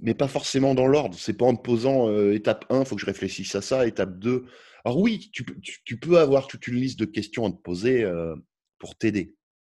[0.00, 1.18] mais pas forcément dans l'ordre.
[1.18, 3.86] C'est pas en te posant euh, étape 1, il faut que je réfléchisse à ça,
[3.86, 4.46] étape 2,
[4.86, 8.36] alors oui, tu, peux avoir toute une liste de questions à te poser euh,
[8.78, 9.34] pour t'aider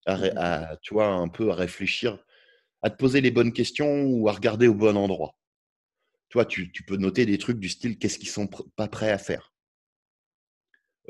[0.07, 2.23] mmh à, tu vois, un peu à réfléchir,
[2.83, 5.35] à te poser les bonnes questions ou à regarder au bon endroit.
[6.29, 9.19] Toi, tu, tu peux noter des trucs du style qu'est-ce qu'ils sont pas prêts à
[9.19, 9.55] faire,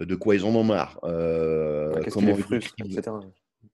[0.00, 3.02] euh, de quoi ils en ont marre, euh, qu'est-ce qui les frustre, etc.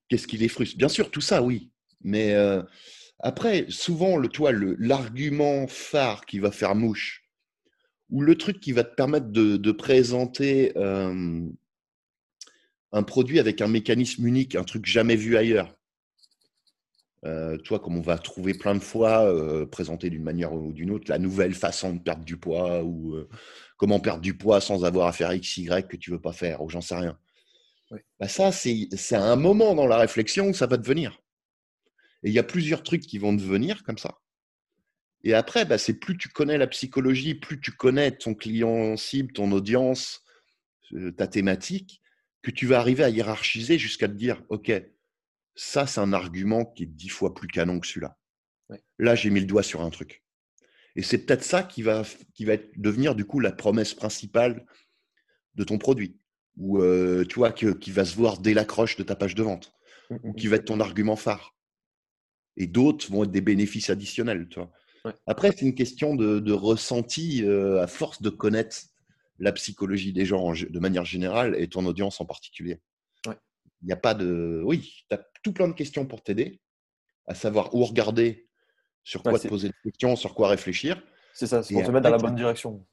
[0.08, 0.78] Qu'est-ce qui les frustre?
[0.78, 1.70] Bien sûr, tout ça, oui.
[2.00, 2.34] Mais
[3.18, 7.23] après, souvent, le, toi, l'argument phare qui va faire mouche
[8.14, 11.50] ou le truc qui va te permettre de, présenter un
[13.02, 15.74] produit avec un mécanisme unique, un truc jamais vu ailleurs.
[17.24, 20.90] Euh, toi, comme on va trouver plein de fois euh, présenté d'une manière ou d'une
[20.90, 23.28] autre, la nouvelle façon de perdre du poids ou euh,
[23.78, 26.62] comment perdre du poids sans avoir à faire X, Y que tu veux pas faire
[26.62, 27.18] ou j'en sais rien.
[28.20, 31.22] Bah ça, c'est un moment dans la réflexion où ça va devenir.
[32.22, 34.18] Et il y a plusieurs trucs qui vont devenir comme ça.
[35.24, 39.32] Et après, bah, c'est plus tu connais la psychologie, plus tu connais ton client cible,
[39.32, 40.22] ton audience,
[41.16, 42.02] ta thématique,
[42.42, 44.70] que tu vas arriver à hiérarchiser jusqu'à te dire, OK,
[45.56, 48.18] ça, c'est un argument qui est dix fois plus canon que celui-là.
[48.98, 50.22] Là, j'ai mis le doigt sur un truc.
[50.94, 52.02] Et c'est peut-être ça qui va,
[52.34, 54.66] qui va devenir du coup la promesse principale
[55.54, 56.18] de ton produit.
[56.56, 59.72] Ou euh, tu vois, qui va se voir dès l'accroche de ta page de vente.
[60.10, 60.50] Mmh, ou mmh, qui mmh.
[60.50, 61.56] va être ton argument phare.
[62.56, 64.48] Et d'autres vont être des bénéfices additionnels.
[64.48, 64.70] Tu vois.
[65.26, 68.76] Après, c'est une question de, ressenti euh, à force de connaître
[69.38, 72.80] la psychologie des gens de manière générale et ton audience en particulier.
[73.26, 74.62] Il n'y a pas de.
[74.64, 76.62] Oui, tu as tout plein de questions pour t'aider,
[77.26, 78.48] à savoir où regarder,
[79.02, 81.02] sur quoi te poser des questions, sur quoi réfléchir.
[81.34, 82.86] C'est ça, c'est pour te mettre dans la bonne direction.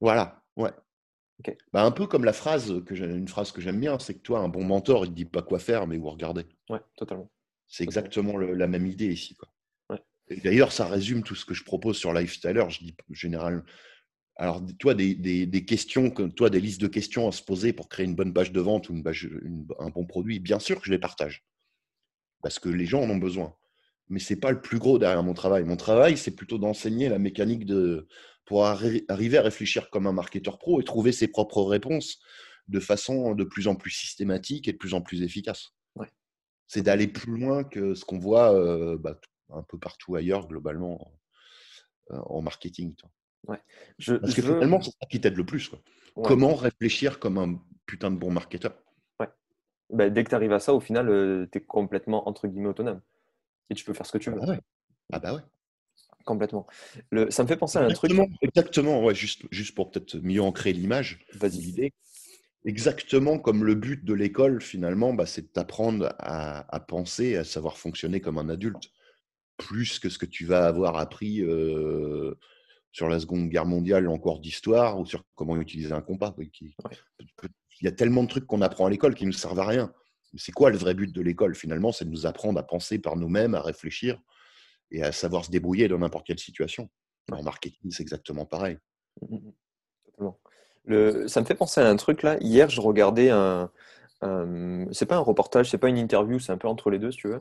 [0.00, 0.72] Voilà, ouais.
[1.72, 4.40] Bah, un peu comme la phrase, que une phrase que j'aime bien, c'est que toi,
[4.40, 6.46] un bon mentor, il ne dit pas quoi faire, mais où regarder.
[6.68, 7.30] Ouais, totalement.
[7.66, 9.34] C'est exactement la même idée ici.
[9.36, 9.48] Quoi.
[10.30, 12.64] D'ailleurs, ça résume tout ce que je propose sur Lifestyler.
[12.68, 13.62] Je dis généralement.
[14.38, 18.04] Alors, toi, des, des, questions, toi, des listes de questions à se poser pour créer
[18.04, 20.98] une bonne page de vente ou une un bon produit, bien sûr que je les
[20.98, 21.46] partage.
[22.42, 23.54] Parce que les gens en ont besoin.
[24.08, 25.64] Mais ce n'est pas le plus gros derrière mon travail.
[25.64, 28.08] Mon travail, c'est plutôt d'enseigner la mécanique de,
[28.44, 32.20] pour arriver à réfléchir comme un marketeur pro et trouver ses propres réponses
[32.68, 35.72] de façon de plus en plus systématique et de plus en plus efficace.
[36.68, 41.12] C'est d'aller plus loin que ce qu'on voit euh, bah, un peu partout ailleurs, globalement,
[42.10, 42.94] en, marketing.
[43.46, 43.58] Ouais.
[43.98, 45.70] Je, Parce que finalement, c'est ça qui t'aide le plus.
[46.14, 48.76] Comment réfléchir comme un putain de bon marketeur?
[49.20, 49.28] Ouais.
[49.90, 53.00] Bah, dès que tu arrives à ça, au final, tu es complètement, entre guillemets, autonome.
[53.70, 54.40] Et tu peux faire ce que tu ah veux.
[54.40, 54.60] Bah ouais.
[55.12, 55.42] Ah bah ouais.
[56.24, 56.66] Complètement.
[57.10, 58.12] Le, ça me fait penser à un truc.
[58.42, 61.92] Exactement, ouais, juste, juste pour peut-être mieux ancrer l'image, l'idée.
[62.64, 67.78] Exactement comme le but de l'école, finalement, bah, c'est d'apprendre à, à, penser, à savoir
[67.78, 68.90] fonctionner comme un adulte
[69.56, 71.42] plus que ce que tu vas avoir appris
[72.92, 76.34] sur la Seconde Guerre mondiale en cours d'histoire ou sur comment utiliser un compas.
[76.60, 79.66] Il y a tellement de trucs qu'on apprend à l'école qui ne nous servent à
[79.66, 79.92] rien.
[80.36, 81.92] C'est quoi le vrai but de l'école finalement?
[81.92, 84.18] C'est de nous apprendre à penser par nous-mêmes, à réfléchir
[84.90, 86.88] et à savoir se débrouiller dans n'importe quelle situation.
[87.32, 88.78] En marketing, c'est exactement pareil.
[89.22, 90.30] Mmh, mmh, mmh.
[90.84, 92.38] Le, ça me fait penser à un truc là.
[92.40, 93.70] Hier, je regardais un.
[94.22, 97.18] C'est pas un reportage, c'est pas une interview, c'est un peu entre les deux, si
[97.18, 97.40] tu veux.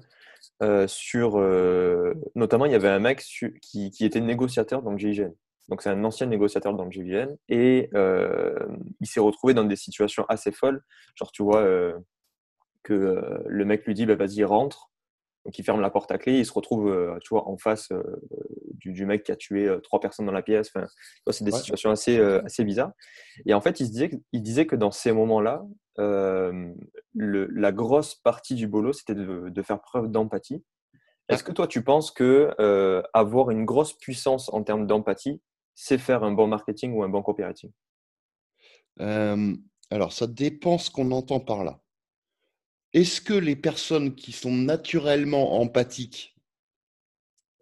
[0.63, 1.37] Euh, sur.
[1.37, 3.23] Euh, notamment, il y avait un mec
[3.61, 5.33] qui, était négociateur dans le GIGN.
[5.69, 7.35] Donc, c'est un ancien négociateur dans le JVM.
[7.49, 7.89] Et
[9.01, 10.83] il s'est retrouvé dans des situations assez folles.
[11.15, 11.65] Genre, tu vois,
[12.83, 14.91] que le mec lui dit bah, vas-y, rentre.
[15.45, 17.91] Donc il ferme la porte à clé, il se retrouve euh, tu vois, en face
[17.91, 18.01] euh,
[18.73, 20.71] du, mec qui a tué euh, trois personnes dans la pièce.
[20.75, 20.87] Enfin,
[21.31, 22.91] c'est des situations assez, assez bizarres.
[23.45, 25.63] Et en fait, il, se disait, il disait que dans ces moments-là,
[25.97, 30.63] la grosse partie du boulot, c'était de, faire preuve d'empathie.
[31.29, 32.51] Est-ce que toi, tu penses que
[33.13, 35.41] avoir une grosse puissance en termes d'empathie,
[35.75, 37.71] c'est faire un bon marketing ou un bon copywriting?
[39.91, 41.79] Alors, ça dépend ce qu'on entend par là.
[42.95, 46.33] Est-ce que les personnes qui sont naturellement empathiques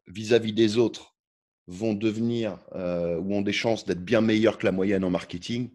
[0.06, 1.18] vis-à-vis des autres
[1.66, 5.72] vont devenir euh, ou ont des chances d'être bien meilleures que la moyenne en marketing?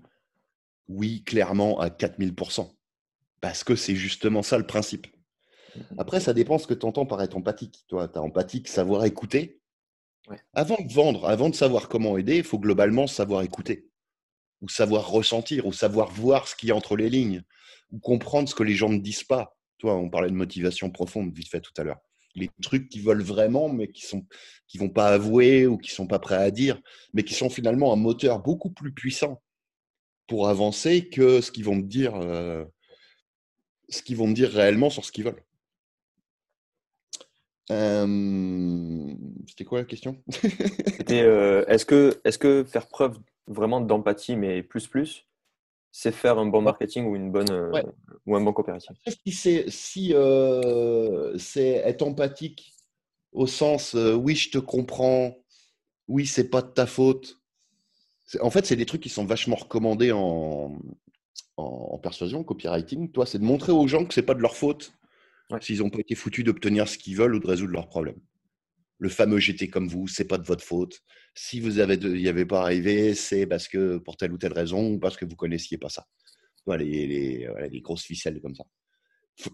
[0.86, 2.70] Oui, clairement, à 4000%.
[3.40, 5.08] Parce que c'est justement ça le principe.
[5.98, 7.84] Après, ça dépend ce que tu entends par être empathique.
[7.88, 9.60] Toi, tu as empathique, savoir écouter.
[10.52, 13.90] Avant de vendre, avant de savoir comment aider, il faut globalement savoir écouter,
[14.60, 17.42] ou savoir ressentir, ou savoir voir ce qu'il y a entre les lignes,
[17.92, 19.56] ou comprendre ce que les gens ne disent pas.
[19.78, 22.00] Toi, on parlait de motivation profonde vite fait tout à l'heure.
[22.34, 24.26] Les trucs qu'ils veulent vraiment, mais qui sont
[24.66, 26.80] qui vont pas avouer ou qui sont pas prêts à dire,
[27.14, 29.42] mais qui sont finalement un moteur beaucoup plus puissant
[30.26, 32.64] pour avancer que ce qu'ils vont me dire, euh,
[33.88, 35.42] ce qu'ils vont dire réellement sur ce qu'ils veulent.
[37.70, 39.14] Euh,
[39.46, 40.22] c'était quoi la question?
[41.10, 45.26] Euh, est-ce que, est que faire preuve vraiment d'empathie, mais plus plus,
[45.90, 47.82] c'est faire un bon marketing ou, une bonne, euh,
[48.26, 48.96] ou un bon coopératif.
[49.06, 52.74] Si c'est si, euh, être empathique
[53.32, 55.36] au sens euh, oui, je te comprends,
[56.06, 57.40] oui, c'est pas de ta faute.
[58.40, 60.78] En fait, c'est des trucs qui sont vachement recommandés en,
[61.56, 63.10] en, persuasion, copywriting.
[63.10, 64.92] Toi, c'est de montrer aux gens que c'est pas de leur faute
[65.62, 68.20] s'ils n'ont pas été foutus d'obtenir ce qu'ils veulent ou de résoudre leurs problèmes
[68.98, 71.00] le fameux j'étais comme vous, c'est pas de votre faute.
[71.34, 74.92] Si vous avez n'y avez pas arrivé, c'est parce que pour telle ou telle raison
[74.92, 76.06] ou parce que vous connaissiez pas ça.
[76.66, 77.06] Voilà, les,
[77.70, 78.64] les, grosses ficelles comme ça.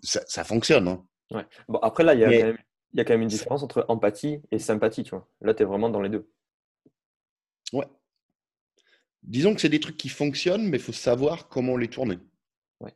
[0.03, 0.89] Ça, fonctionne.
[0.89, 1.07] Hein.
[1.31, 1.45] Ouais.
[1.69, 2.59] Bon, après, là, il y, a quand même,
[2.95, 5.05] y a quand même une différence entre empathie et sympathie.
[5.05, 5.29] Tu vois.
[5.43, 6.29] Là, tu es vraiment dans les deux.
[7.73, 7.87] Ouais.
[9.23, 12.19] Disons que c'est des trucs qui fonctionnent, mais il faut savoir comment les tourner.
[12.81, 12.95] Ouais.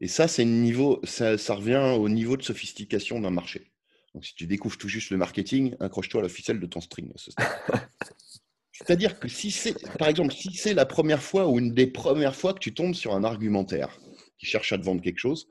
[0.00, 3.73] Et ça, c'est niveau, ça, ça revient au niveau de sophistication d'un marché.
[4.14, 7.12] Donc, si tu découvres tout juste le marketing, accroche-toi à la ficelle de ton string.
[8.72, 12.34] C'est-à-dire que si c'est, par exemple, si c'est la première fois ou une des premières
[12.34, 13.98] fois que tu tombes sur un argumentaire
[14.38, 15.48] qui cherche à te vendre quelque chose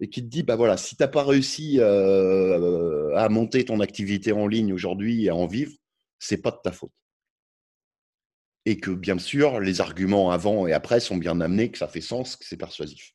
[0.00, 3.80] et qui te dit, bah voilà, si tu n'as pas réussi euh, à monter ton
[3.80, 5.72] activité en ligne aujourd'hui et à en vivre,
[6.18, 6.92] c'est pas de ta faute.
[8.66, 12.00] Et que bien sûr, les arguments avant et après sont bien amenés, que ça fait
[12.00, 13.12] sens, que c'est persuasif.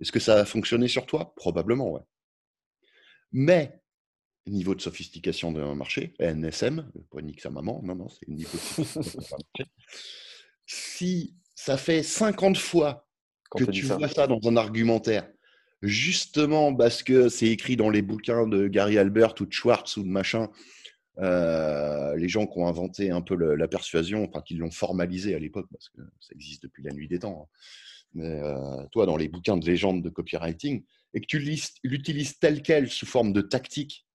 [0.00, 1.32] Est-ce que ça a fonctionné sur toi?
[1.36, 2.02] Probablement, ouais.
[3.32, 3.80] Mais
[4.46, 8.56] niveau de sophistication d'un marché, NSM, pas nique sa maman, non, non, c'est le niveau
[8.56, 9.70] de sophistication d'un marché.
[10.66, 13.08] Si ça fait 50 fois
[13.50, 15.28] que tu vois ça dans un argumentaire,
[15.82, 20.02] justement parce que c'est écrit dans les bouquins de Gary Albert ou de Schwartz ou
[20.02, 20.48] de machin,
[21.18, 25.38] euh, les gens qui ont inventé un peu la persuasion, enfin qui l'ont formalisé à
[25.38, 27.42] l'époque, parce que ça existe depuis la nuit des temps.
[27.42, 27.56] Hein.
[28.14, 30.82] Mais euh, toi, dans les bouquins de légende de copywriting,
[31.14, 31.38] et que tu
[31.84, 34.06] l'utilises tel quel sous forme de tactique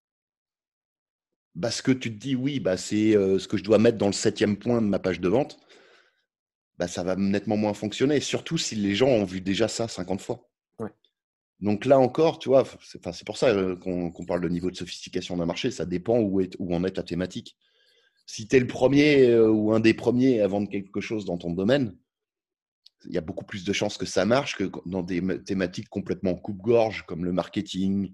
[1.59, 4.13] parce que tu te dis, oui, bah, c'est ce que je dois mettre dans le
[4.13, 5.59] septième point de ma page de vente,
[6.77, 8.19] bah, ça va nettement moins fonctionner.
[8.19, 10.49] Surtout si les gens ont vu déjà ça 50 fois.
[11.61, 15.45] Donc là encore, tu vois, c'est pour ça qu'on parle de niveau de sophistication d'un
[15.45, 15.71] marché.
[15.71, 17.57] Ça dépend où, est, où en est ta thématique.
[18.25, 21.51] Si tu es le premier ou un des premiers à vendre quelque chose dans ton
[21.51, 21.95] domaine,
[23.05, 26.35] il y a beaucoup plus de chances que ça marche que dans des thématiques complètement
[26.35, 28.11] coupe-gorge comme le marketing,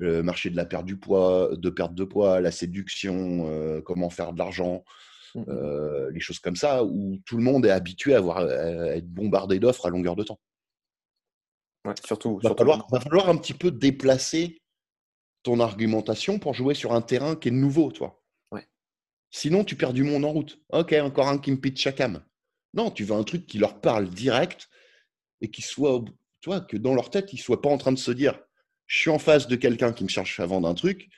[0.00, 4.08] le marché de la perte du poids, de perte de poids, la séduction, euh, comment
[4.08, 4.82] faire de l'argent,
[5.34, 9.06] mmh euh, les choses comme ça, où tout le monde est habitué à, avoir, être
[9.06, 10.40] bombardé d'offres à longueur de temps.
[12.04, 12.40] surtout.
[12.42, 14.60] Il va, falloir, va falloir un petit peu déplacer
[15.42, 18.16] ton argumentation pour jouer sur un terrain qui est nouveau, toi.
[19.32, 20.58] Sinon, tu perds du monde en route.
[20.70, 22.24] Ok, encore un qui me pitch à cam.
[22.74, 24.68] Non, tu veux un truc qui leur parle direct
[25.40, 26.04] et qui soit,
[26.40, 28.40] tu vois, que dans leur tête, ils ne soient pas en train de se dire
[28.90, 31.08] je suis en face de quelqu'un qui me cherche à vendre un truc,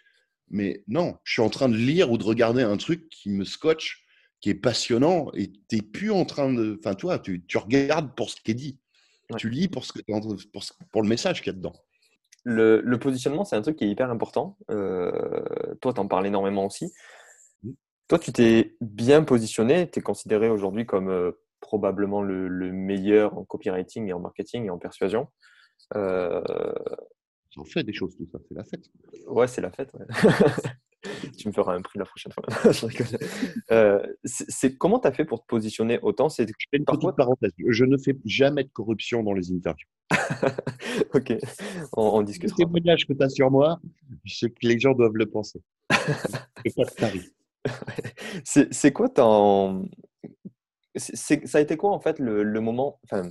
[0.50, 3.44] mais non, je suis en train de lire ou de regarder un truc qui me
[3.44, 4.04] scotche,
[4.42, 6.76] qui est passionnant, et tu n'es plus en train de.
[6.78, 8.78] Enfin, toi, tu, tu regardes pour ce qui est dit.
[9.38, 10.00] Tu lis pour, ce que,
[10.52, 11.72] pour, pour le message qu'il y a dedans.
[12.44, 14.58] Le, le positionnement, c'est un truc qui est hyper important.
[14.70, 15.10] Euh,
[15.80, 16.92] toi, tu en parles énormément aussi.
[17.62, 17.70] Mmh.
[18.08, 23.38] Toi, tu t'es bien positionné, tu es considéré aujourd'hui comme euh, probablement le, le, meilleur
[23.38, 25.28] en copywriting et en marketing et en persuasion.
[25.96, 26.42] Euh,
[27.56, 28.90] on fait des choses, tout ça, c'est la fête.
[29.26, 29.92] Ouais, c'est la fête.
[31.38, 32.44] tu me feras un prix la prochaine fois.
[33.72, 36.28] euh, c'est, comment tu as fait pour te positionner autant?
[36.28, 37.14] C'est une parfois...
[37.14, 37.52] parenthèse.
[37.68, 39.88] Je ne fais jamais de corruption dans les interviews.
[41.14, 41.34] ok,
[41.96, 42.50] on, on discute.
[42.50, 43.80] Le témoignage que tu as sur moi,
[44.24, 45.60] je sais que les gens doivent le penser.
[48.44, 49.88] c'est, c'est quoi ton.
[50.94, 53.00] C'est, ça a été quoi en fait le, le moment.
[53.04, 53.28] Enfin,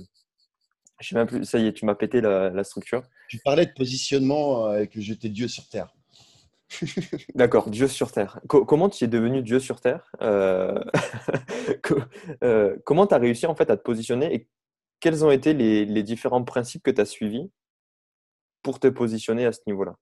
[1.02, 3.02] je sais même plus, ça y est, tu m'as pété la, la structure.
[3.28, 5.94] Tu parlais de positionnement et que j'étais Dieu sur Terre.
[7.34, 8.40] D'accord, Dieu sur Terre.
[8.48, 10.82] comment tu es devenu Dieu sur Terre euh...
[12.44, 14.48] euh Comment tu as réussi en fait à te positionner et
[15.00, 17.50] quels ont été les, les différents principes que tu as suivis
[18.62, 19.96] pour te positionner à ce niveau-là?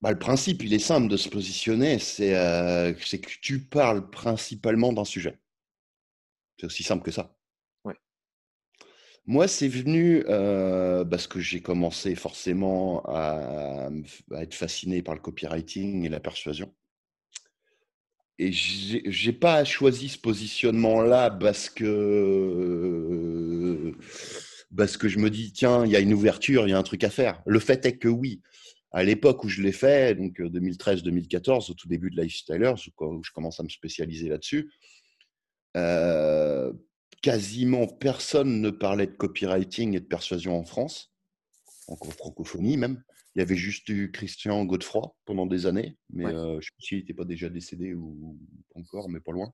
[0.00, 4.92] Bah, Le principe, il est simple de se positionner, c'est euh, que tu parles principalement
[4.92, 5.38] d'un sujet.
[6.58, 7.35] C'est aussi simple que ça.
[9.28, 13.88] Moi, c'est venu euh, parce que j'ai commencé forcément à,
[14.38, 16.72] être fasciné par le copywriting et la persuasion.
[18.38, 22.76] Et j'ai pas choisi ce positionnement-là parce que
[24.76, 26.82] parce que je me dis tiens, il y a une ouverture, il y a un
[26.82, 27.42] truc à faire.
[27.46, 28.42] Le fait est que oui,
[28.92, 33.30] à l'époque où je l'ai fait, donc 2013-2014, au tout début de Lifestylers, où je
[33.32, 34.70] commence à me spécialiser là-dessus,
[35.76, 36.72] euh,
[37.26, 41.12] quasiment personne ne parlait de copywriting et de persuasion en France,
[41.88, 43.02] en francophonie même.
[43.34, 46.70] Il y avait juste eu Christian Godefroy pendant des années, mais euh, je ne sais
[46.70, 48.38] pas s'il n'était pas déjà décédé ou
[48.76, 49.52] encore, mais pas loin.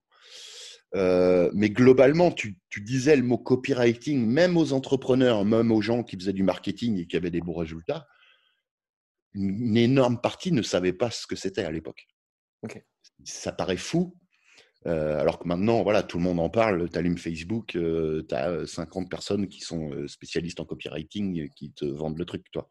[0.93, 6.15] Euh, mais globalement, tu, disais le mot copywriting, même aux entrepreneurs, même aux gens qui
[6.15, 8.07] faisaient du marketing et qui avaient des beaux résultats,
[9.33, 12.07] une, énorme partie ne savait pas ce que c'était à l'époque.
[13.23, 14.15] Ça paraît fou,
[14.85, 16.89] euh, alors que maintenant, voilà, tout le monde en parle.
[16.89, 21.85] Tu allumes Facebook, tu as 50 personnes qui sont euh, spécialistes en copywriting qui te
[21.85, 22.69] vendent le truc, toi.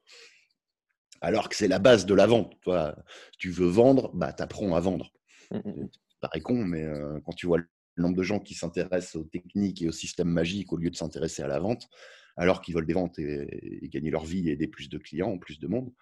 [1.21, 2.55] Alors que c'est la base de la vente.
[2.63, 2.97] Toi,
[3.39, 5.13] tu veux vendre, bah, tu apprends à vendre.
[5.51, 5.89] Ça mmh, mmh, mmh.
[6.21, 9.83] paraît con, mais euh, quand tu vois le nombre de gens qui s'intéressent aux techniques
[9.83, 11.89] et aux systèmes magiques au lieu de s'intéresser à la vente,
[12.37, 15.61] alors qu'ils veulent des ventes et, gagner leur vie et aider plus de clients, plus
[15.61, 15.93] de monde,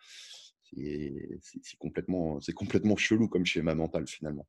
[0.73, 4.46] c'est complètement, complètement chelou comme schéma mental finalement.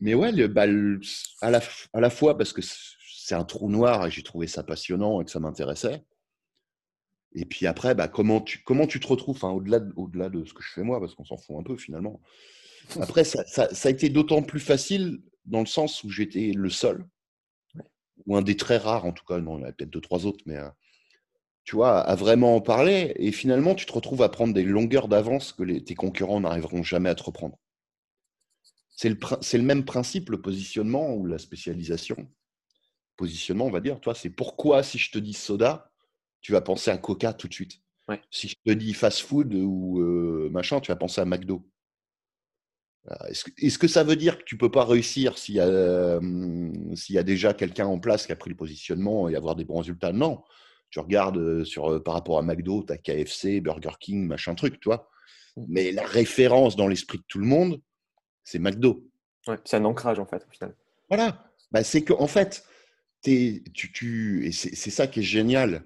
[0.00, 0.66] Mais ouais, le, bah,
[1.40, 1.60] à, la,
[1.92, 5.24] à la fois parce que c'est un trou noir et j'ai trouvé ça passionnant et
[5.24, 6.04] que ça m'intéressait.
[7.34, 10.44] Et puis après, bah, comment, tu, comment tu te retrouves, au-delà de, au -delà de
[10.44, 12.20] ce que je fais moi, parce qu'on s'en fout un peu finalement.
[13.00, 17.04] Après, ça, ça, a été d'autant plus facile dans le sens où j'étais le seul,
[18.26, 20.00] ou un des très rares en tout cas, non, il y en a peut-être deux,
[20.00, 20.68] trois autres, mais euh,
[21.64, 23.12] tu vois, à vraiment en parler.
[23.16, 26.84] Et finalement, tu te retrouves à prendre des longueurs d'avance que les, tes concurrents n'arriveront
[26.84, 27.58] jamais à te reprendre.
[28.96, 32.28] C'est le, même principe, le positionnement ou la spécialisation.
[33.16, 35.90] Positionnement, on va dire, toi, c'est pourquoi si je te dis soda,
[36.40, 37.80] tu vas penser à Coca tout de suite.
[38.30, 41.68] Si je te dis fast food ou euh, machin, tu vas penser à McDo.
[43.28, 47.22] Est-ce que, ça veut dire que tu ne peux pas réussir s'il y, y, a
[47.22, 50.12] déjà quelqu'un en place qui a pris le positionnement et avoir des bons résultats?
[50.12, 50.42] Non.
[50.90, 54.54] Tu regardes euh, sur, euh, par rapport à McDo, tu as KFC, Burger King, machin
[54.54, 55.08] truc, toi.
[55.56, 55.64] Mmh.
[55.68, 57.80] Mais la référence dans l'esprit de tout le monde,
[58.46, 59.04] c'est McDo.
[59.64, 60.74] c'est un ancrage en fait au final.
[61.10, 61.50] Voilà.
[61.72, 62.64] Bah, c'est qu'en en fait,
[63.22, 65.84] tu, tu, et c'est ça qui est génial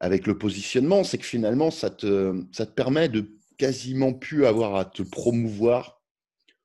[0.00, 4.76] avec le positionnement, c'est que finalement, ça te, ça te permet de quasiment plus avoir
[4.76, 6.00] à te promouvoir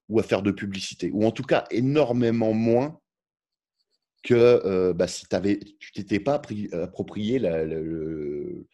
[0.09, 2.99] ou à faire de publicité, ou en tout cas énormément moins
[4.21, 6.39] que euh, bah, si avais, tu t'étais pas
[6.73, 8.67] approprié le,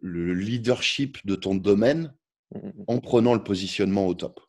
[0.00, 2.14] le, leadership de ton domaine
[2.54, 2.84] mmh, mmh, mmh.
[2.86, 4.40] en prenant le positionnement au top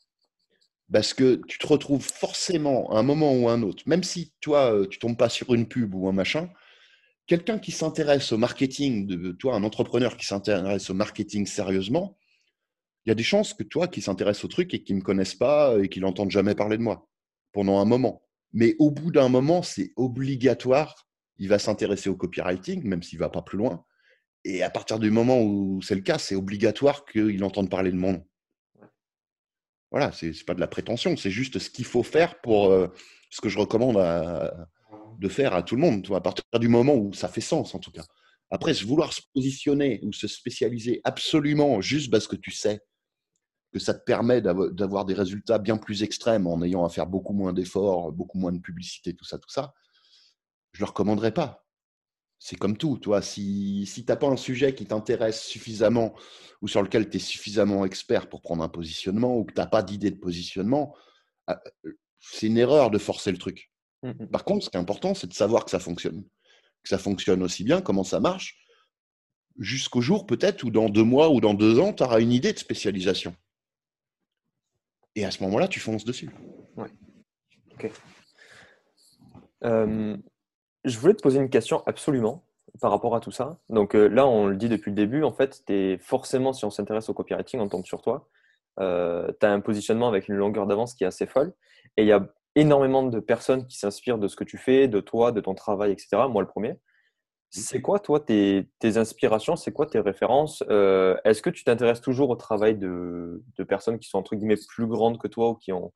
[0.91, 4.73] parce que tu te retrouves forcément à un moment ou un autre, même si toi,
[4.73, 6.49] euh, tu tombes pas sur une pub ou un machin,
[7.27, 12.17] quelqu'un qui s'intéresse au marketing, de, toi, un entrepreneur qui s'intéresse au marketing sérieusement,
[13.05, 15.03] il y a des chances que toi, qui s'intéresse au truc et qui ne me
[15.03, 17.07] connaissent pas et qui n'entendent jamais parler de moi
[17.51, 18.21] pendant un moment.
[18.53, 23.23] Mais au bout d'un moment, c'est obligatoire, il va s'intéresser au copywriting, même s'il ne
[23.23, 23.83] va pas plus loin.
[24.43, 27.97] Et à partir du moment où c'est le cas, c'est obligatoire qu'il entende parler de
[27.97, 28.27] mon nom.
[29.91, 32.87] Voilà, ce n'est pas de la prétention, c'est juste ce qu'il faut faire pour euh,
[33.29, 33.97] ce que je recommande
[35.19, 37.79] de faire à tout le monde, à partir du moment où ça fait sens en
[37.79, 38.05] tout cas.
[38.49, 42.81] Après, vouloir se positionner ou se spécialiser absolument juste parce que tu sais
[43.71, 47.33] que ça te permet d'avoir des résultats bien plus extrêmes en ayant à faire beaucoup
[47.33, 49.73] moins d'efforts, beaucoup moins de publicité, tout ça, tout ça,
[50.73, 51.60] je ne le recommanderais pas
[52.43, 53.21] c'est comme tout, toi.
[53.21, 56.15] Si, si tu n'as pas un sujet qui t'intéresse suffisamment
[56.63, 59.67] ou sur lequel tu es suffisamment expert pour prendre un positionnement ou que tu n'as
[59.67, 60.95] pas d'idée de positionnement,
[61.45, 61.61] ah,
[62.19, 63.71] c'est une erreur de forcer le truc.
[64.01, 64.27] Mmh, mmh.
[64.29, 66.23] Par contre, ce qui est important, c'est de savoir que ça fonctionne.
[66.81, 68.57] Que ça fonctionne aussi bien, comment ça marche,
[69.59, 72.53] jusqu'au jour peut-être où dans deux mois ou dans deux ans, tu auras une idée
[72.53, 73.35] de spécialisation.
[75.13, 76.31] Et à ce moment-là, tu fonces dessus.
[76.75, 76.89] Ouais.
[77.73, 77.91] Ok.
[79.63, 80.17] Euh,
[80.83, 82.43] je voulais te poser une question absolument
[82.79, 83.59] par rapport à tout ça.
[83.69, 86.69] Donc euh, là, on le dit depuis le début, en fait, es forcément, si on
[86.69, 88.29] s'intéresse au copywriting, on tombe sur toi.
[88.79, 91.53] Euh, tu as un positionnement avec une longueur d'avance qui est assez folle.
[91.97, 92.25] Et il y a
[92.55, 95.91] énormément de personnes qui s'inspirent de ce que tu fais, de toi, de ton travail,
[95.91, 96.23] etc.
[96.29, 96.75] Moi, le premier.
[97.53, 99.57] C'est quoi, toi, tes, inspirations?
[99.57, 100.63] C'est quoi tes références?
[100.69, 104.87] Euh, Est-ce que tu t'intéresses toujours au travail de, personnes qui sont, entre guillemets, plus
[104.87, 105.91] grandes que toi ou qui ont.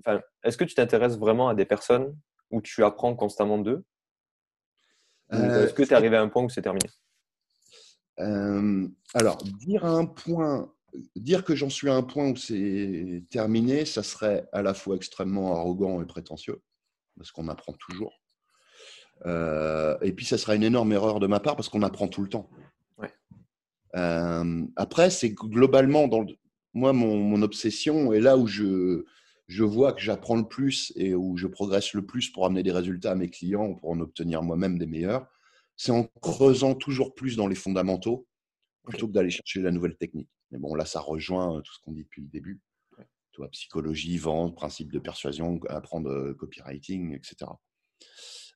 [0.00, 2.16] Enfin, est-ce que tu t'intéresses vraiment à des personnes
[2.50, 3.84] où tu apprends constamment d'eux
[5.32, 6.88] euh, Est-ce que tu es arrivé à un point où c'est terminé?
[8.20, 10.72] Euh, Alors, dire un point,
[11.16, 14.96] dire que j'en suis à un point où c'est terminé, ça serait à la fois
[14.96, 16.62] extrêmement arrogant et prétentieux,
[17.16, 18.20] parce qu'on apprend toujours.
[19.26, 22.22] Euh, et puis, ça serait une énorme erreur de ma part parce qu'on apprend tout
[22.22, 22.48] le temps.
[24.76, 26.24] Après, c'est globalement, dans
[26.74, 29.04] moi, mon, obsession est là où je,
[29.48, 32.70] je vois que j'apprends le plus et où je progresse le plus pour amener des
[32.70, 35.26] résultats à mes clients ou pour en obtenir moi-même des meilleurs.
[35.76, 38.26] C'est en creusant toujours plus dans les fondamentaux
[38.84, 40.28] plutôt que d'aller chercher la nouvelle technique.
[40.50, 42.60] Mais bon, là, ça rejoint tout ce qu'on dit depuis le début.
[43.32, 47.50] Toi, psychologie, vente, principe de persuasion, apprendre copywriting, etc.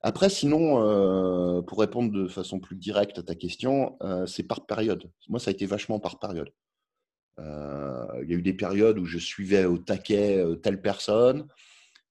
[0.02, 4.66] Après, sinon, euh, pour répondre de façon plus directe à ta question, euh, c'est par
[4.66, 5.10] période.
[5.28, 6.50] Moi, ça a été vachement par période.
[7.38, 11.46] Euh, il y a eu des périodes où je suivais au taquet telle personne.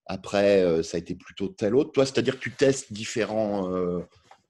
[0.07, 1.91] Après, ça a été plutôt telle autre.
[1.91, 3.71] Toi, c'est-à-dire que tu testes différents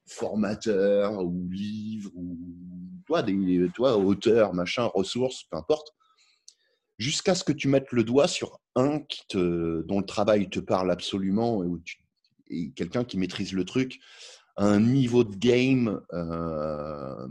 [0.08, 2.38] formateurs ou livres ou
[3.06, 5.94] toi, des, toi, auteurs, machin, ressources, peu importe,
[6.98, 10.60] jusqu'à ce que tu mettes le doigt sur un qui te, dont le travail te
[10.60, 11.64] parle absolument
[12.50, 14.00] et quelqu'un qui maîtrise le truc
[14.56, 17.28] à un niveau de game euh,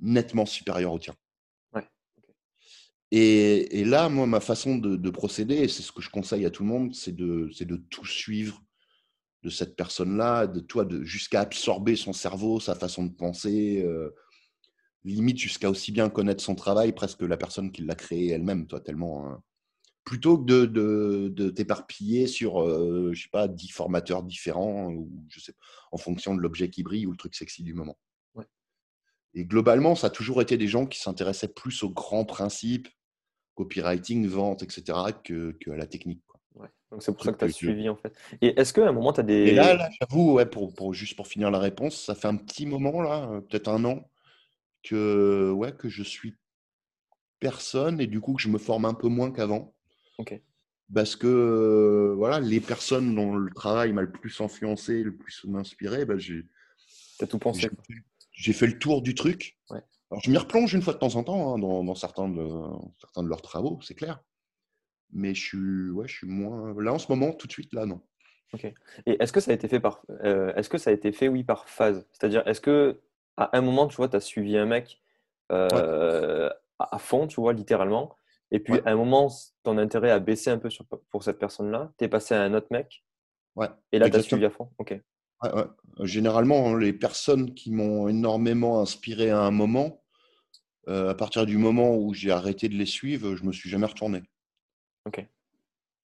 [0.00, 1.14] nettement supérieur au tien.
[3.16, 6.64] Et, là, moi, ma façon de, procéder, et c'est ce que je conseille à tout
[6.64, 8.60] le monde, c'est de, de tout suivre
[9.44, 14.10] de cette personne-là, de toi, de, jusqu'à absorber son cerveau, sa façon de penser, euh,
[15.04, 18.80] limite jusqu'à aussi bien connaître son travail, presque la personne qui l'a créé elle-même, toi,
[18.80, 19.28] tellement.
[19.28, 19.42] Hein
[20.02, 25.40] plutôt que de, de, t'éparpiller sur, euh, je sais pas, dix formateurs différents, ou je
[25.40, 25.54] sais,
[25.92, 27.96] en fonction de l'objet qui brille ou le truc sexy du moment.
[29.36, 32.88] Et globalement, ça a toujours été des gens qui s'intéressaient plus aux grands principes,
[33.54, 36.22] copywriting, vente, etc., que, que à la technique.
[36.94, 38.14] Donc c'est pour ça que tu as suivi en fait.
[38.40, 39.34] Et est-ce qu'à un moment tu as des.
[39.34, 42.36] Et là, là j'avoue, ouais, pour, pour, juste pour finir la réponse, ça fait un
[42.36, 44.08] petit moment, là, euh, peut-être un an,
[44.84, 46.36] que, ouais, que je suis
[47.40, 49.74] personne et du coup que je me forme un peu moins qu'avant.
[50.94, 56.04] Parce que voilà, les personnes dont le travail m'a le plus influencé, le plus m'inspiré,
[56.04, 56.44] bah, j'ai.
[57.28, 57.68] tout pensé.
[58.32, 59.58] J'ai fait le tour du truc.
[60.14, 62.48] Alors, je m'y replonge une fois de temps en temps hein, dans, certains, de,
[63.00, 64.22] certains de leurs travaux, c'est clair.
[65.12, 66.74] Mais je suis, ouais, je suis moins.
[66.80, 68.00] Là, en ce moment, tout de suite, là, non.
[68.52, 68.72] Ok.
[69.06, 70.02] Et est-ce que ça a été fait par.
[70.22, 72.06] Euh, est-ce que ça a été fait, oui, par phase?
[72.12, 73.00] C'est-à-dire, est-ce que
[73.36, 75.02] à un moment, tu vois, tu as suivi un mec
[75.50, 76.48] euh,
[76.78, 78.16] à fond, tu vois, littéralement,
[78.54, 79.32] et puis, à un moment,
[79.64, 81.92] ton intérêt a baissé un peu sur, pour cette personne-là.
[81.98, 83.04] Tu es passé à un autre mec.
[83.56, 83.66] Ouais.
[83.90, 84.70] Et là, tu as suivi à fond?
[84.78, 84.96] Ok.
[86.00, 90.03] Généralement, les personnes qui m'ont énormément inspiré à un moment,
[90.88, 93.86] euh, à partir du moment où j'ai arrêté de les suivre, je me suis jamais
[93.86, 94.22] retourné.
[95.06, 95.26] Ok.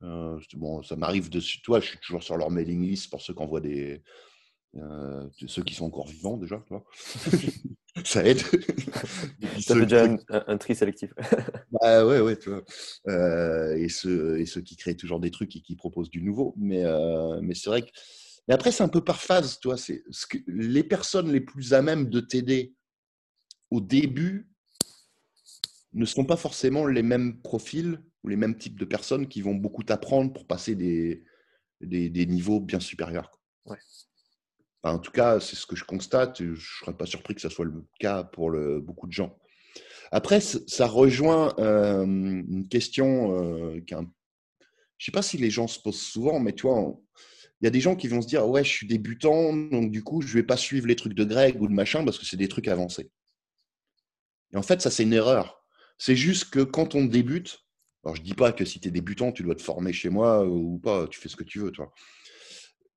[0.03, 3.35] Euh, bon, ça m'arrive de toi, je suis toujours sur leur mailing list pour ceux
[3.35, 4.03] qui envoient des,
[4.77, 6.63] euh, ceux qui sont encore vivants déjà,
[8.05, 8.39] ça aide.
[9.61, 11.13] ça fait déjà un, tri sélectif.
[11.73, 12.63] bah ouais, ouais, tu vois.
[13.09, 16.55] Euh, et, ceux, et ceux qui créent toujours des trucs et qui proposent du nouveau.
[16.57, 17.91] Mais, euh, mais c'est vrai que.
[18.47, 19.77] Mais après, c'est un peu par phase, toi.
[19.77, 22.75] C'est ce que les personnes les plus à même de t'aider
[23.71, 24.50] au début
[25.93, 29.55] ne sont pas forcément les mêmes profils ou les mêmes types de personnes qui vont
[29.55, 31.25] beaucoup t'apprendre pour passer des,
[31.81, 33.33] des, des niveaux bien supérieurs.
[33.67, 33.79] Ouais
[34.83, 36.39] en tout cas, c'est ce que je constate.
[36.39, 39.39] Je ne serais pas surpris que ce soit le cas pour le, beaucoup de gens.
[40.13, 44.07] Après, ça rejoint euh, une question euh, Je ne
[44.99, 46.99] sais pas si les gens se posent souvent, mais tu vois,
[47.61, 50.03] il y a des gens qui vont se dire Ouais, je suis débutant, donc du
[50.03, 52.25] coup, je ne vais pas suivre les trucs de Greg ou de machin parce que
[52.25, 53.11] c'est des trucs avancés.
[54.53, 55.60] Et en fait, ça, c'est une erreur.
[56.01, 57.59] C'est juste que quand on débute,
[58.03, 60.09] alors je ne dis pas que si tu es débutant, tu dois te former chez
[60.09, 61.93] moi ou pas, tu fais ce que tu veux, toi.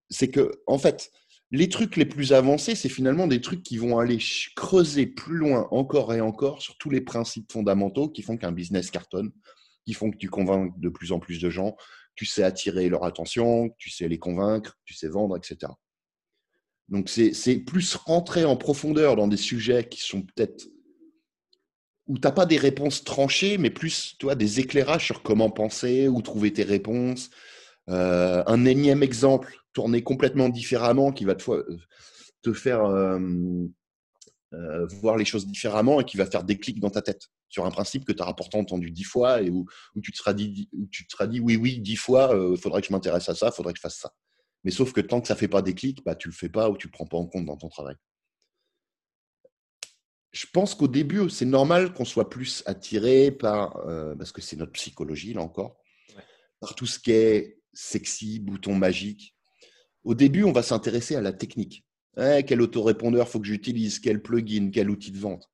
[0.10, 1.12] C'est que, en fait,
[1.52, 4.20] les trucs les plus avancés, c'est finalement des trucs qui vont aller
[4.56, 8.90] creuser plus loin encore et encore sur tous les principes fondamentaux qui font qu'un business
[8.90, 9.34] cartonne,
[9.86, 11.76] qui font que tu convaincs de plus en plus de gens,
[12.16, 15.74] tu sais attirer leur attention, tu sais les convaincre, tu sais vendre, etc.
[16.88, 20.70] Donc c'est plus rentrer en profondeur dans des sujets qui sont peut-être
[22.08, 26.08] où tu n'as pas des réponses tranchées, mais plus toi, des éclairages sur comment penser,
[26.08, 27.30] où trouver tes réponses.
[27.90, 31.66] Euh, un énième exemple tourné complètement différemment qui va te,
[32.42, 33.20] te faire euh,
[34.54, 37.66] euh, voir les choses différemment et qui va faire des clics dans ta tête sur
[37.66, 39.66] un principe que tu auras pourtant entendu dix fois et où,
[40.02, 42.82] tu te seras dit, où tu te seras dit oui, oui, dix fois, il faudrait
[42.82, 44.12] que je m'intéresse à ça, faudrait que je fasse ça.
[44.64, 46.70] Mais sauf que tant que ça fait pas des clics, bah, tu le fais pas
[46.70, 47.96] ou tu le prends pas en compte dans ton travail
[50.34, 54.56] je pense qu'au début, c'est normal qu'on soit plus attiré par, euh, parce que c'est
[54.56, 55.78] notre psychologie, là encore,
[56.60, 59.36] par tout ce qui est sexy, bouton magique.
[60.04, 61.86] Au début, on va s'intéresser à la technique.
[62.18, 64.00] Eh, quel autorépondeur faut que j'utilise?
[64.00, 64.72] Quel plugin?
[64.72, 65.52] Quel outil de vente?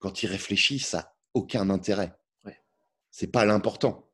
[0.00, 2.12] Quand il réfléchit, ça n'a aucun intérêt.
[2.44, 2.58] Ouais.
[3.12, 4.10] Ce n'est pas l'important.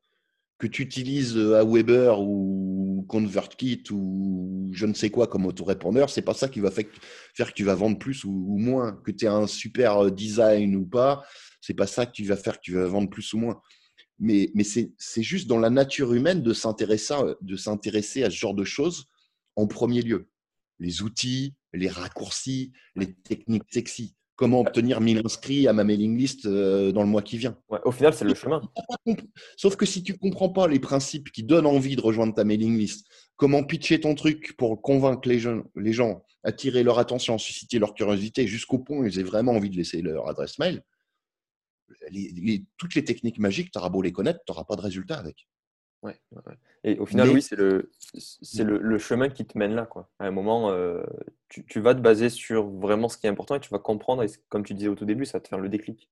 [0.59, 6.21] Que tu utilises euh, Weber ou ConvertKit ou je ne sais quoi comme autorépondeur, c'est
[6.21, 8.93] pas ça qui va faire que tu vas vendre plus ou, moins.
[9.03, 11.23] Que tu aies un super euh, design ou pas,
[11.61, 13.61] c'est pas ça qui va faire que tu vas vendre plus ou moins.
[14.19, 17.13] Mais, mais c'est juste dans la nature humaine de s'intéresser
[18.23, 19.05] à ce genre de choses
[19.55, 20.29] en premier lieu.
[20.79, 26.45] Les outils, les raccourcis, les techniques sexy comment obtenir 1000 inscrits à ma mailing list
[26.45, 27.57] euh, dans le mois qui vient.
[27.85, 28.61] au final, c'est le chemin.
[29.55, 32.43] Sauf que si tu ne comprends pas les principes qui donnent envie de rejoindre ta
[32.43, 37.37] mailing list, comment pitcher ton truc pour convaincre les gens, les gens attirer leur attention,
[37.37, 40.83] susciter leur curiosité jusqu'au point où ils aient vraiment envie de laisser leur adresse mail,
[42.77, 45.47] toutes les techniques magiques, tu auras beau les connaître, tu n'auras pas de résultat avec.
[46.03, 46.19] Ouais,
[46.83, 49.85] Et au final, oui, c'est le, c'est le, le, chemin qui te mène là.
[49.85, 50.09] Quoi.
[50.19, 51.01] À un moment, euh,
[51.47, 54.21] tu, tu, vas te baser sur vraiment ce qui est important et tu vas comprendre.
[54.21, 56.09] Et comme tu disais au tout début, ça va te faire le déclic.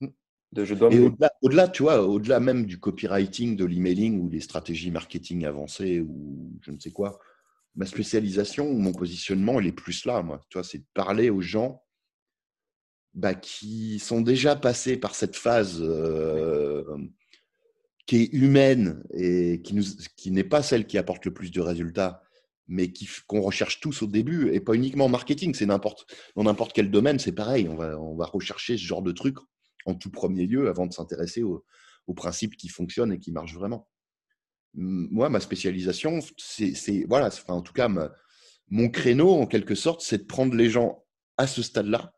[0.00, 0.08] Mmh.
[0.52, 4.28] De, je dois et au-delà, au-delà, tu vois, au-delà même du copywriting, de l'emailing ou
[4.28, 7.18] des stratégies marketing avancées ou je ne sais quoi,
[7.74, 10.40] ma spécialisation ou mon positionnement, il est plus là, moi.
[10.48, 11.82] Tu vois, c'est de parler aux gens
[13.14, 15.80] bah, qui sont déjà passés par cette phase.
[15.80, 16.84] Euh,
[18.06, 19.78] qui est humaine et qui,
[20.16, 22.22] qui n'est pas celle qui apporte le plus de résultats,
[22.66, 22.92] mais
[23.26, 26.90] qu'on recherche tous au début, et pas uniquement en marketing, c'est n'importe, dans n'importe quel
[26.90, 29.36] domaine, c'est pareil, on va, on va rechercher ce genre de truc
[29.86, 31.64] en tout premier lieu avant de s'intéresser aux,
[32.16, 33.88] principes qui fonctionnent et qui marchent vraiment.
[34.74, 37.88] Moi, ma spécialisation, c'est, voilà, en tout cas,
[38.68, 41.04] mon créneau, en quelque sorte, c'est de prendre les gens
[41.38, 42.14] à ce stade-là,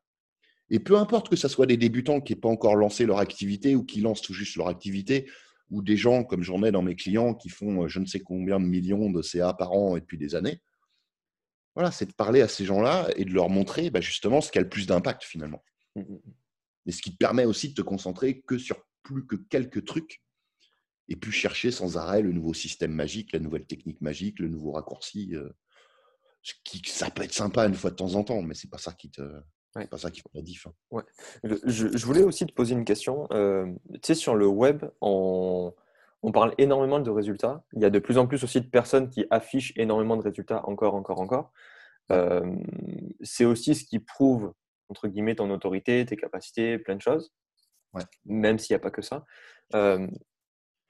[0.71, 3.77] et peu importe que ce soit des débutants qui n'aient pas encore lancé leur activité
[3.77, 5.29] ou qui lancent tout juste leur activité,
[5.71, 8.21] ou des gens comme j'en ai dans mes clients qui font euh, je ne sais
[8.21, 10.61] combien de millions de CA par an et depuis des années.
[11.75, 14.59] Voilà, c'est de parler à ces gens-là et de leur montrer bah, justement ce qui
[14.59, 15.63] a le plus d'impact finalement.
[15.95, 16.33] Mmh, mmh, mmh.
[16.87, 20.23] Et ce qui te permet aussi de te concentrer que sur plus que quelques trucs
[21.09, 24.73] et puis chercher sans arrêt le nouveau système magique, la nouvelle technique magique, le nouveau
[24.73, 25.35] raccourci.
[25.35, 25.51] Euh,
[26.65, 28.93] qui, ça peut être sympa une fois de temps en temps, mais c'est pas ça
[28.93, 29.23] qui te,
[29.83, 30.67] c'est pas ça qui fait la diff.
[30.67, 30.73] Hein.
[30.91, 31.03] Ouais.
[31.43, 33.27] Je, voulais aussi te poser une question.
[33.33, 35.75] Euh, tu sais, sur le web, on,
[36.23, 37.65] on, parle énormément de résultats.
[37.75, 40.67] Il y a de plus en plus aussi de personnes qui affichent énormément de résultats
[40.69, 41.53] encore, encore, encore.
[42.13, 42.57] Euh,
[43.23, 44.53] c'est aussi ce qui prouve,
[44.89, 47.33] entre guillemets, ton autorité, tes capacités, plein de choses.
[47.93, 48.03] Ouais.
[48.25, 49.25] Même s'il n'y a pas que ça.
[49.75, 50.07] Euh,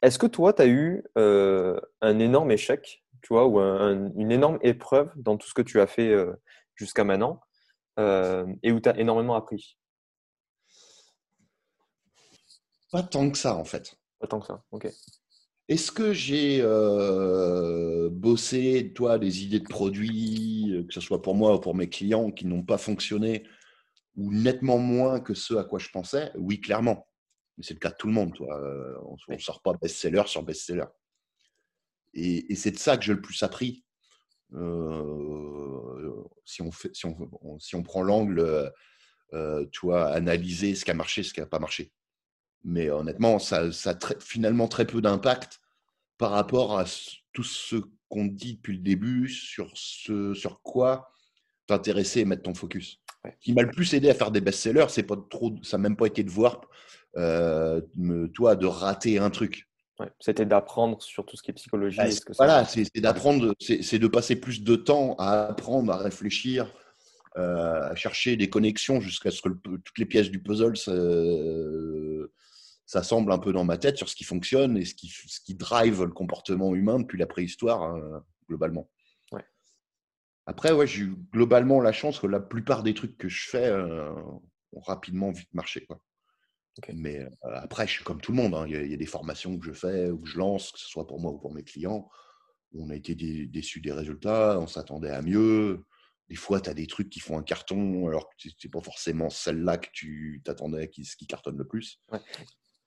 [0.02, 5.10] est-ce que toi, tu as eu un énorme échec, tu vois, ou une énorme épreuve
[5.16, 6.14] dans tout ce que tu as fait
[6.76, 7.40] jusqu'à maintenant?
[7.98, 9.76] Euh, et où tu as énormément appris
[12.90, 13.96] Pas tant que ça, en fait.
[14.18, 14.88] Pas tant que ça, ok.
[15.68, 21.34] Est-ce que j'ai euh, bossé, toi, des idées de produits, euh, que ce soit pour
[21.34, 23.44] moi ou pour mes clients, qui n'ont pas fonctionné,
[24.14, 26.30] ou nettement moins que ceux à quoi je pensais?
[26.36, 27.08] Oui, clairement.
[27.58, 28.60] Mais c'est le cas de tout le monde, toi.
[29.06, 30.84] On ne sort pas best-seller sur best-seller.
[32.14, 33.85] Et, et c'est de ça que j'ai le plus appris.
[34.54, 38.70] Euh, si, on fait, si, on, si on prend l'angle, euh,
[39.34, 41.92] euh, tu vois, analyser ce qui a marché, ce qui n'a pas marché.
[42.64, 45.60] Mais honnêtement, ça, ça a finalement très peu d'impact
[46.18, 46.84] par rapport à
[47.32, 47.76] tout ce
[48.08, 51.10] qu'on dit depuis le début sur ce sur quoi
[51.66, 53.00] t'intéresser et mettre ton focus.
[53.24, 55.82] Ce qui m'a le plus aidé à faire des best-sellers, c'est pas trop, ça n'a
[55.82, 56.60] même pas été de voir,
[57.16, 57.80] euh,
[58.34, 59.68] toi, de rater un truc.
[60.20, 61.98] C'était d'apprendre sur tout ce qui est psychologie.
[61.98, 66.72] Bah, voilà, c'est d'apprendre, c'est de passer plus de temps à apprendre, à réfléchir,
[67.36, 70.76] euh, à chercher des connexions jusqu'à ce que toutes les pièces du puzzle
[72.84, 75.54] s'assemblent un peu dans ma tête sur ce qui fonctionne et ce qui, ce qui
[75.54, 78.88] drive le comportement humain depuis la préhistoire, hein, globalement.
[80.46, 83.66] Après, ouais, j'ai eu globalement la chance que la plupart des trucs que je fais
[83.66, 84.12] euh,
[84.72, 85.84] ont rapidement vite marché.
[85.84, 86.00] Quoi.
[86.92, 88.54] Mais euh, après, je suis comme tout le monde.
[88.54, 88.66] Hein.
[88.68, 91.06] Il, y a, des formations que je fais ou que je lance, que ce soit
[91.06, 92.08] pour moi ou pour mes clients.
[92.74, 95.84] On a été déçus des résultats, on s'attendait à mieux.
[96.28, 99.30] Des fois, tu as des trucs qui font un carton, alors que c'est pas forcément
[99.30, 102.02] celle-là que tu t'attendais qui, qui cartonne le plus.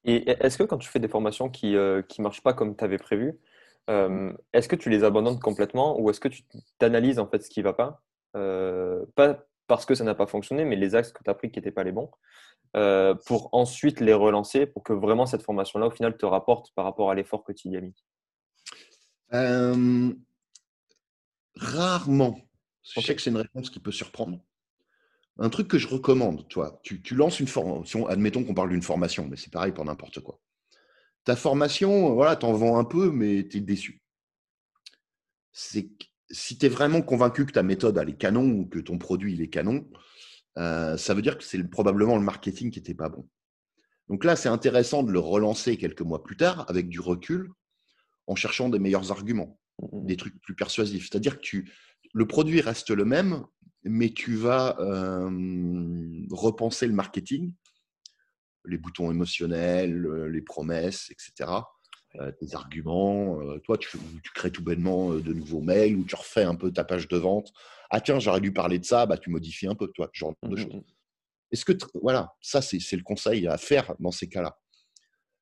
[0.04, 2.98] Et est-ce que quand tu fais des formations qui ne marchent pas comme tu avais
[2.98, 3.40] prévu,
[3.88, 6.44] est-ce que tu les abandonnes complètement ou est-ce que tu
[6.78, 8.04] t'analyses en fait ce qui ne va pas?
[9.16, 11.60] Pas parce que ça n'a pas fonctionné, mais les axes que tu as pris qui
[11.60, 12.10] n'étaient pas les bons,
[12.74, 17.12] pour ensuite les relancer pour que vraiment cette formation-là, au final, te rapporte par rapport
[17.12, 17.96] à l'effort que tu y as mis
[21.56, 22.40] Rarement.
[22.84, 24.40] Je sais que c'est une réponse qui peut surprendre.
[25.38, 28.82] Un truc que je recommande, toi, tu, tu lances une formation, admettons qu'on parle d'une
[28.82, 30.40] formation, mais c'est pareil pour n'importe quoi.
[31.24, 34.02] Ta formation, voilà, t'en vends un peu, mais tu es déçu.
[35.52, 35.90] C'est
[36.32, 39.34] si tu es vraiment convaincu que ta méthode elle est canon ou que ton produit
[39.34, 39.90] il est canon,
[40.60, 43.28] euh, ça veut dire que c'est probablement le marketing qui n'était pas bon.
[44.08, 47.52] Donc là, c'est intéressant de le relancer quelques mois plus tard avec du recul
[48.28, 51.10] en cherchant des meilleurs arguments, mmh des trucs plus persuasifs.
[51.10, 51.72] C'est-à-dire que tu,
[52.14, 53.46] le produit reste le même,
[53.84, 55.30] mais tu vas euh,
[56.32, 57.54] repenser le marketing,
[58.66, 61.62] les boutons émotionnels, les promesses, etc
[62.16, 63.40] euh, tes arguments.
[63.40, 63.88] Euh, toi, tu,
[64.24, 67.08] tu, crées tout bêtement euh, de nouveaux mails ou tu refais un peu ta page
[67.08, 67.54] de vente.
[67.90, 70.50] Ah tiens, j'aurais dû parler de ça, bah, tu modifies un peu, toi, genre de
[70.50, 70.74] mmh, choses.
[70.74, 70.84] Mmh, mmh.
[71.52, 74.60] Est-ce que, voilà, ça, c'est le conseil à faire dans ces cas-là.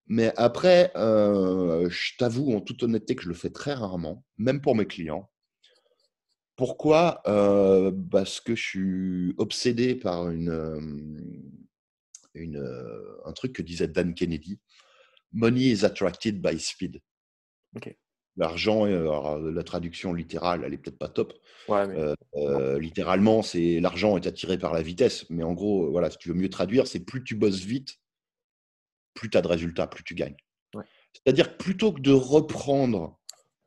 [0.06, 4.74] Mais après, je t'avoue en toute honnêteté que je le fais très rarement, même pour
[4.76, 5.30] mes clients.
[6.56, 7.22] Pourquoi?
[8.10, 11.43] Parce que je suis obsédé par une,
[12.34, 14.62] une, un truc que disait Dan Kennedy.
[15.34, 17.02] Money is attracted by speed.
[18.38, 21.33] L'argent, la traduction littérale, elle est peut-être pas top.
[21.69, 25.25] Euh, euh, littéralement, c'est l'argent est attiré par la vitesse.
[25.29, 27.97] Mais en gros, voilà, si tu veux mieux traduire, c'est plus tu bosses vite,
[29.15, 30.38] plus tu as de résultats, plus tu gagnes.
[31.13, 33.17] C'est-à-dire que plutôt que de reprendre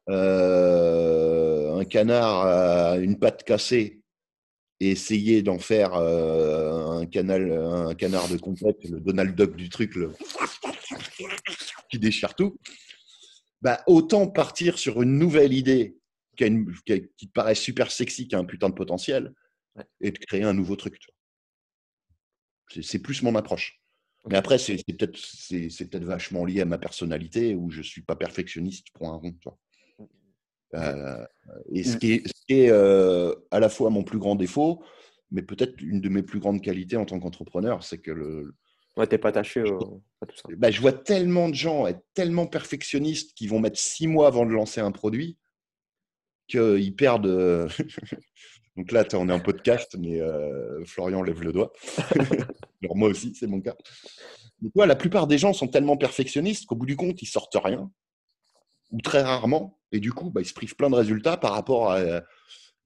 [0.08, 4.02] euh, un canard à une patte cassée
[4.78, 9.96] et essayer d'en faire un, canal, un canard de complète, le Donald Duck du truc,
[9.96, 10.12] le
[11.90, 12.56] qui déchire tout,
[13.62, 15.96] bah, autant partir sur une nouvelle idée
[16.36, 19.34] qui, te paraît super sexy, qui a un putain de potentiel,
[20.00, 20.98] et de créer un nouveau truc.
[22.82, 23.80] C'est plus mon approche.
[24.28, 25.18] Mais après, c'est peut-être
[25.90, 29.34] peut vachement lié à ma personnalité où je ne suis pas perfectionniste pour un rond.
[30.74, 31.26] Euh,
[31.72, 31.98] et ce mmh.
[31.98, 34.84] qui est, euh, à la fois mon plus grand défaut,
[35.30, 38.54] mais peut-être une de mes plus grandes qualités en tant qu'entrepreneur, c'est que le,
[38.97, 40.43] Ouais, t'es pas attaché à tout ça.
[40.57, 44.45] Bah, je vois tellement de gens être tellement perfectionnistes qui vont mettre six mois avant
[44.45, 45.38] de lancer un produit
[46.49, 47.26] qu'ils perdent.
[47.26, 47.68] Euh,
[48.76, 51.72] donc là, on est en podcast, mais euh, Florian lève le doigt.
[52.82, 53.76] Alors moi aussi, c'est mon cas.
[54.61, 57.57] Mais toi, la plupart des gens sont tellement perfectionnistes qu'au bout du compte, ils sortent
[57.62, 57.91] rien,
[58.91, 61.93] ou très rarement, et du coup, bah, ils se privent plein de résultats par rapport
[61.93, 62.01] à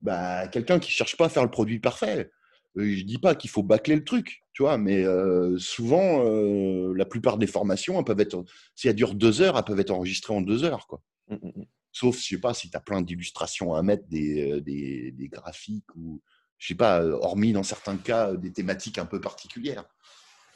[0.03, 2.31] bah, quelqu'un qui cherche pas à faire le produit parfait.
[2.77, 6.93] Euh, je dis pas qu'il faut bâcler le truc, tu vois, mais euh, souvent, euh,
[6.97, 8.45] la plupart des formations, elles peuvent être,
[8.75, 11.03] si elles durent deux heures, elles peuvent être enregistrées en deux heures, quoi.
[11.29, 11.65] Mmh, mmh, mmh.
[11.93, 15.95] Sauf, je sais pas, si tu as plein d'illustrations à mettre, des, des, des, graphiques
[15.95, 16.21] ou,
[16.59, 19.85] je sais pas, hormis dans certains cas, des thématiques un peu particulières.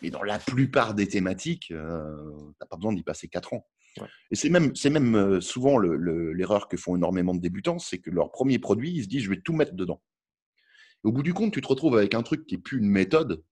[0.02, 3.64] Mais dans la plupart des thématiques, tu n'as pas besoin d'y passer quatre ans.
[4.32, 8.32] Et c'est même, c'est même souvent l'erreur que font énormément de débutants, c'est que leur
[8.32, 10.02] premier produit, ils se disent, je vais tout mettre dedans
[11.05, 13.42] au bout du compte, tu te retrouves avec un truc qui n'est plus une méthode,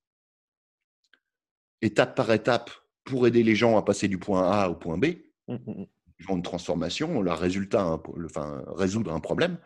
[1.83, 2.71] étape par étape,
[3.05, 5.07] pour aider les gens à passer du point A au point B.
[5.49, 5.87] Mmh, mmh, mmh.
[6.31, 9.59] Une transformation, le résultat, enfin, résoudre un problème,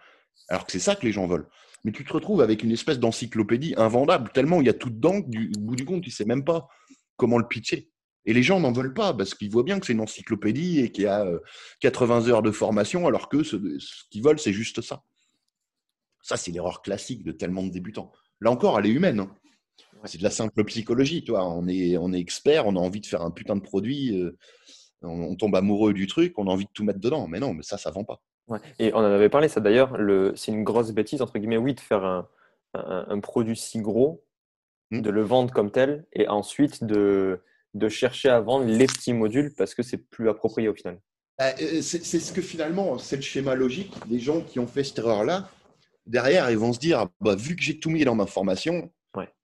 [0.48, 1.48] alors que c'est ça que les gens veulent.
[1.84, 5.22] Mais tu te retrouves avec une espèce d'encyclopédie invendable, tellement il y a tout dedans
[5.22, 6.68] qu'au bout du compte, tu ne sais même pas
[7.16, 7.90] comment le pitcher.
[8.26, 10.92] Et les gens n'en veulent pas parce qu'ils voient bien que c'est une encyclopédie et
[10.92, 11.24] qu'il y a
[11.80, 13.56] 80 heures de formation, alors que ce
[14.10, 15.04] qu'ils veulent, c'est juste ça.
[16.22, 18.12] Ça, c'est l'erreur classique de tellement de débutants.
[18.40, 19.20] Là encore, elle est humaine.
[19.20, 19.30] Hein.
[20.04, 21.24] C'est de la simple psychologie.
[21.24, 21.46] Toi.
[21.46, 24.36] On, est, on est expert, on a envie de faire un putain de produit, euh,
[25.02, 27.28] on, tombe amoureux du truc, on a envie de tout mettre dedans.
[27.28, 28.20] Mais non, mais ça, ça vend pas.
[28.78, 29.96] Et on en avait parlé, ça d'ailleurs,
[30.34, 32.26] c'est une grosse bêtise, entre guillemets, oui, de faire
[32.74, 34.24] un, produit si gros,
[34.90, 35.02] mmh.
[35.02, 37.40] de le vendre comme tel, et ensuite de,
[37.74, 40.98] de chercher à vendre les petits modules parce que c'est plus approprié au final.
[41.38, 44.84] Bah, euh, c'est ce que finalement, c'est le schéma logique des gens qui ont fait
[44.84, 45.48] cette erreur-là
[46.06, 48.90] derrière, ils vont se dire, bah, vu que j'ai tout mis dans ma formation,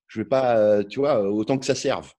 [0.08, 2.12] je vais pas, euh, tu vois, autant que ça serve.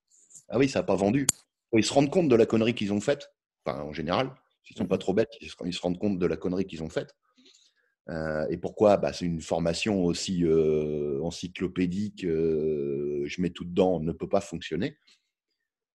[0.49, 1.27] Ah oui, ça n'a pas vendu.
[1.73, 3.31] Ils se rendent compte de la connerie qu'ils ont faite.
[3.65, 4.31] Enfin, en général,
[4.63, 7.15] s'ils sont pas trop bêtes, ils se rendent compte de la connerie qu'ils ont faite.
[8.09, 8.97] Euh, et pourquoi?
[8.97, 14.97] Bah, C'est une formation aussi euh, encyclopédique, je mets tout dedans, ne peut pas fonctionner.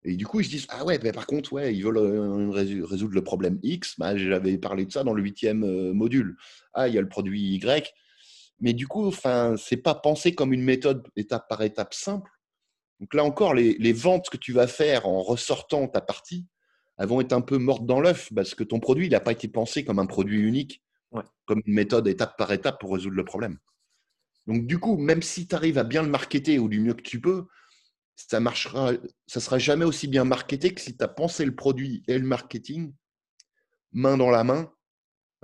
[0.04, 2.50] Et du coup, ils se disent Ah ouais, par contre, ouais, ils veulent
[2.84, 3.98] résoudre le problème X.
[3.98, 6.36] Bah, J'avais parlé de ça dans le huitième module.
[6.74, 7.94] Ah, il y a le produit Y
[8.60, 12.30] Mais du coup, enfin, c'est pas pensé comme une méthode étape par étape simple.
[13.00, 16.46] Donc là encore, les, les ventes que tu vas faire en ressortant ta partie,
[16.98, 19.32] elles vont être un peu mortes dans l'œuf parce que ton produit, il n'a pas
[19.32, 20.82] été pensé comme un produit unique,
[21.46, 23.58] comme une méthode étape par étape pour résoudre le problème.
[24.46, 27.02] Donc du coup, même si tu arrives à bien le marketer ou du mieux que
[27.02, 27.46] tu peux,
[28.14, 28.92] ça marchera,
[29.26, 32.26] ça sera jamais aussi bien marketé que si tu as pensé le produit et le
[32.26, 32.92] marketing
[33.92, 34.72] main dans la main,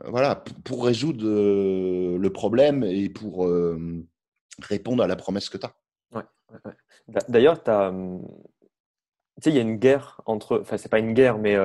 [0.05, 4.07] voilà, pour résoudre euh, le problème et pour euh,
[4.61, 5.74] répondre à la promesse que tu as.
[7.28, 8.26] D'ailleurs, tu hum,
[9.42, 11.57] sais, il y a une guerre entre, enfin, c'est pas une guerre, mais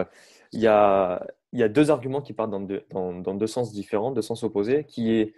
[0.51, 3.71] il, y a, y a deux arguments qui partent dans deux, dans, dans deux sens
[3.71, 5.34] différents, deux sens opposés, qui est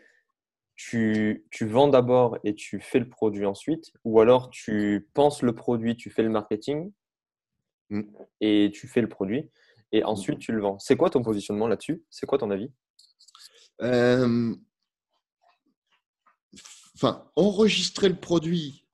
[0.75, 5.55] tu, tu vends d'abord et tu fais le produit ensuite, ou alors tu penses le
[5.55, 6.91] produit, tu fais le marketing
[7.89, 8.01] mmh.
[8.41, 9.49] et tu fais le produit,
[9.91, 10.05] et mmh.
[10.05, 10.77] ensuite tu le vends.
[10.79, 12.03] C'est quoi ton positionnement là-dessus?
[12.09, 12.71] C'est quoi ton avis?
[16.95, 18.85] Enfin, enregistrer le produit.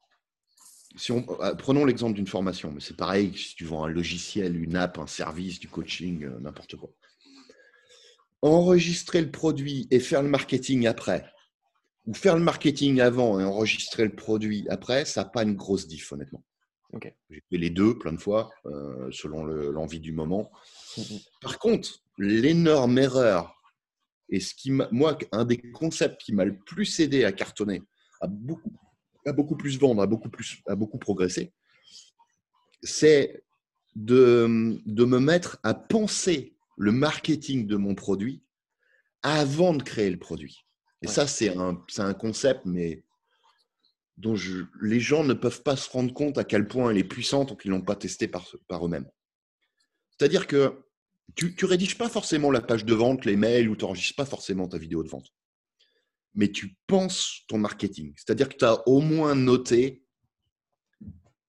[0.98, 4.62] Si on, euh, prenons l'exemple d'une formation, mais c'est pareil si tu vends un logiciel,
[4.62, 6.90] une app, un service, du coaching, euh, n'importe quoi.
[8.42, 11.32] Enregistrer le produit et faire le marketing après,
[12.08, 15.88] ou faire le marketing avant et enregistrer le produit après, ça n'a pas une grosse
[15.88, 16.44] diff, honnêtement.
[17.30, 20.52] J'ai fait les deux plein de fois, euh, selon l'envie du moment.
[20.98, 21.20] Mmh, mmh.
[21.42, 23.61] Par contre, l'énorme erreur,
[24.32, 27.84] et ce qui moi, un des concepts qui m'a le plus aidé à cartonner,
[28.22, 28.72] à beaucoup,
[29.26, 31.54] à beaucoup plus vendre, à beaucoup, plus, à beaucoup progresser,
[32.82, 33.44] c'est
[33.96, 38.42] de, de me mettre à penser le marketing de mon produit
[39.22, 40.58] avant de créer le produit.
[41.04, 43.04] Et ça, c'est un, un, concept, mais
[44.18, 47.04] dont je, les gens ne peuvent pas se rendre compte à quel point elle est
[47.04, 49.10] puissante tant qu'ils ne l'ont pas testé par, par eux-mêmes.
[50.12, 50.84] C'est-à-dire que
[51.36, 54.26] tu ne rédiges pas forcément la page de vente, les mails, ou tu n'enregistres pas
[54.26, 55.28] forcément ta vidéo de vente.
[56.34, 58.14] Mais tu penses ton marketing.
[58.18, 60.04] C'est-à-dire que tu as au moins noté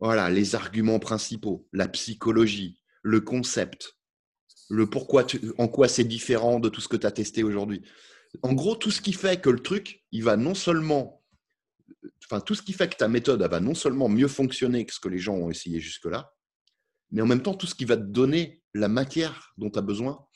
[0.00, 3.96] voilà, les arguments principaux, la psychologie, le concept,
[4.68, 5.24] le pourquoi,
[5.58, 7.82] en quoi c'est différent de tout ce que tu as testé aujourd'hui
[8.42, 11.22] en gros, tout ce qui fait que le truc, va non seulement,
[12.24, 15.00] enfin, tout ce qui fait que ta méthode va non seulement mieux fonctionner que ce
[15.00, 16.31] que les gens ont essayé jusque-là,
[17.12, 19.82] mais en même temps, tout ce qui va te donner la matière dont tu as
[19.82, 20.26] besoin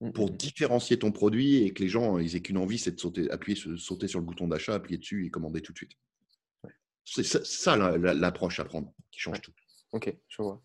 [0.00, 0.36] mmh, pour mmh.
[0.36, 3.58] différencier ton produit et que les gens ils aient qu'une envie, c'est de sauter, appuyer,
[3.78, 5.92] sauter sur le bouton d'achat, appuyer dessus et commander tout de suite.
[7.04, 9.52] C'est ça, l'approche à prendre qui change tout.
[9.92, 10.60] Ok, je vois.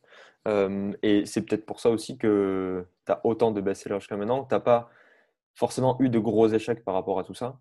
[1.03, 4.45] et c'est peut-être pour ça aussi que tu as autant de best-sellers jusqu'à maintenant.
[4.45, 4.89] Tu n'as pas
[5.53, 7.59] forcément eu de gros échecs par rapport à tout ça?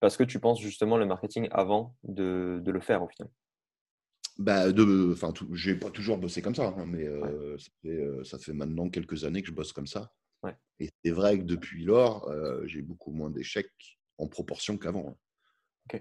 [0.00, 3.30] Parce que tu penses justement le marketing avant de, le faire au final
[4.40, 8.54] bah, de, enfin, j'ai pas toujours bossé comme ça, hein, mais euh, euh, ça, fait,
[8.54, 10.12] maintenant quelques années que je bosse comme ça.
[10.82, 15.14] Et c'est vrai que depuis lors, euh, j'ai beaucoup moins d'échecs en proportion qu'avant.
[15.92, 16.00] Hein.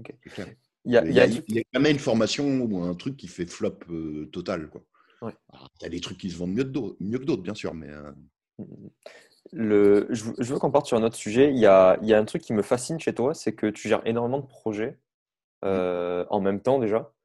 [0.00, 0.12] Ok.
[0.84, 3.78] Il, y a, il, y a, jamais une formation ou un truc qui fait flop
[4.32, 4.68] total.
[4.68, 4.82] Quoi.
[5.22, 5.32] Ouais.
[5.80, 7.88] il y a des trucs qui se vendent mieux, mieux que d'autres, bien sûr, mais.
[7.88, 8.14] Mmh,
[8.58, 8.90] mmh, mmh
[9.52, 11.50] le, je, veux qu'on parte sur un autre sujet.
[11.50, 13.68] Il y, a, il y, a, un truc qui me fascine chez toi, c'est que
[13.68, 14.98] tu gères énormément de projets
[15.64, 17.15] euh, en même temps déjà mmh.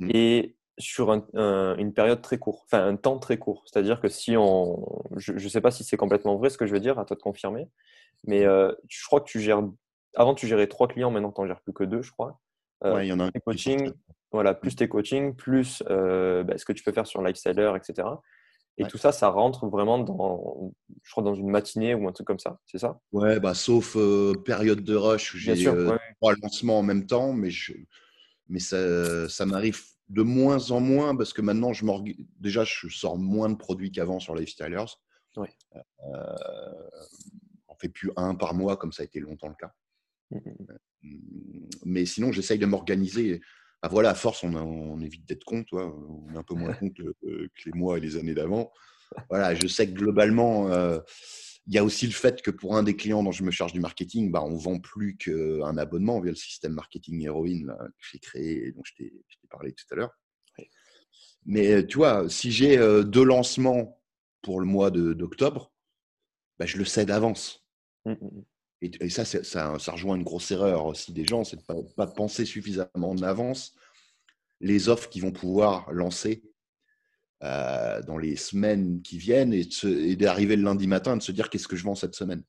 [0.00, 3.62] Et sur une période très courte, enfin un temps très court.
[3.66, 4.84] C'est-à-dire que si on,
[5.16, 7.16] je ne sais pas si c'est complètement vrai ce que je veux dire, à toi
[7.16, 7.68] de confirmer,
[8.26, 9.62] mais euh, je crois que tu gères,
[10.16, 12.40] avant tu gérais trois clients, maintenant tu n'en gères plus que deux, je crois.
[12.84, 13.30] Euh, il y en a un.
[13.44, 13.92] Coaching,
[14.32, 14.76] voilà, plus mmh.
[14.76, 18.08] tes coachings, plus bah, ce que tu peux faire sur Lifestyler, etc.
[18.76, 20.72] Et tout ça, ça rentre vraiment dans,
[21.02, 22.98] je crois, dans une matinée ou un truc comme ça, c'est ça?
[23.12, 27.32] Ouais, bah, sauf euh, période de rush où j'ai euh, trois lancements en même temps,
[27.32, 27.72] mais, je,
[28.48, 31.84] mais ça, ça m'arrive de moins en moins parce que maintenant, je
[32.38, 34.98] déjà, je sors moins de produits qu'avant sur Lifestylers.
[35.36, 35.44] Euh,
[37.68, 39.72] on fait plus un par mois comme ça a été longtemps le cas.
[40.30, 41.68] Mmh, mmh, mmh.
[41.84, 43.40] Mais sinon, j'essaye de m'organiser
[43.84, 45.94] ah, voilà, à force, on, évite d'être con, toi.
[45.94, 48.72] on est un peu moins con que, les mois et les années d'avant.
[49.28, 51.00] Voilà, je sais que globalement, euh,
[51.66, 53.72] il y a aussi le fait que pour un des clients dont je me charge
[53.72, 58.06] du marketing, bah, on ne vend plus qu'un abonnement via le système marketing héroïne que
[58.12, 59.12] j'ai créé et dont je t'ai
[59.48, 60.12] parlé tout à l'heure.
[61.46, 64.00] Mais tu vois, si j'ai euh, deux lancements
[64.42, 65.72] pour le mois d'octobre,
[66.58, 67.64] bah, je le sais d'avance.
[68.04, 68.44] Mmh, mmh, mmh.
[68.82, 72.06] Et, ça, ça, ça, rejoint une grosse erreur aussi des gens, c'est de ne pas,
[72.06, 73.74] penser suffisamment en avance
[74.60, 76.42] les offres qu'ils vont pouvoir lancer
[77.44, 81.50] euh, dans les semaines qui viennent et, d'arriver le lundi matin et de se dire
[81.50, 82.42] qu'est-ce que je vends cette semaine?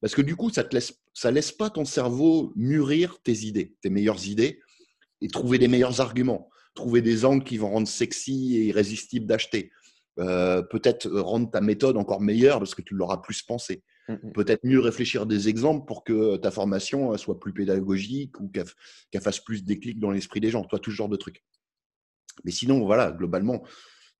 [0.00, 3.76] Parce que du coup, ça ne laisse, ça laisse pas ton cerveau mûrir tes idées,
[3.80, 4.60] tes meilleures idées
[5.20, 9.70] et trouver des meilleurs arguments, trouver des angles qui vont rendre sexy et irrésistible d'acheter,
[10.18, 13.82] Euh, peut-être rendre ta méthode encore meilleure parce que tu l'auras plus pensé.
[14.08, 14.32] Mm, mm.
[14.32, 19.40] Peut-être mieux réfléchir des exemples pour que ta formation soit plus pédagogique ou qu'elle fasse
[19.40, 20.64] plus déclic dans l'esprit des gens.
[20.64, 21.42] Toi, tout ce genre de trucs.
[22.44, 23.62] Mais sinon, voilà, globalement,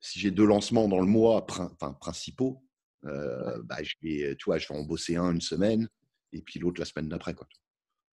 [0.02, 2.62] si j'ai deux lancements dans le mois enfin, principaux,
[3.06, 5.88] euh, bah, je, vais, tu vois, je vais en bosser un une semaine
[6.32, 7.32] et puis l'autre la semaine d'après.
[7.32, 7.46] Quoi.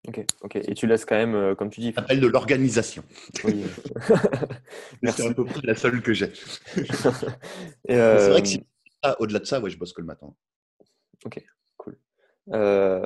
[0.08, 0.56] Ok, ok.
[0.56, 1.92] Et tu laisses quand même, euh, comme tu dis.
[1.94, 3.04] Ça s'appelle de l'organisation.
[3.44, 3.66] Oui.
[5.04, 6.32] C'est à peu près la seule que j'ai.
[6.76, 8.64] C'est vrai que si,
[9.02, 10.34] ah, au-delà de ça, ouais, je bosse que le matin.
[11.26, 11.44] Ok,
[11.78, 11.98] cool.
[12.54, 13.06] Euh,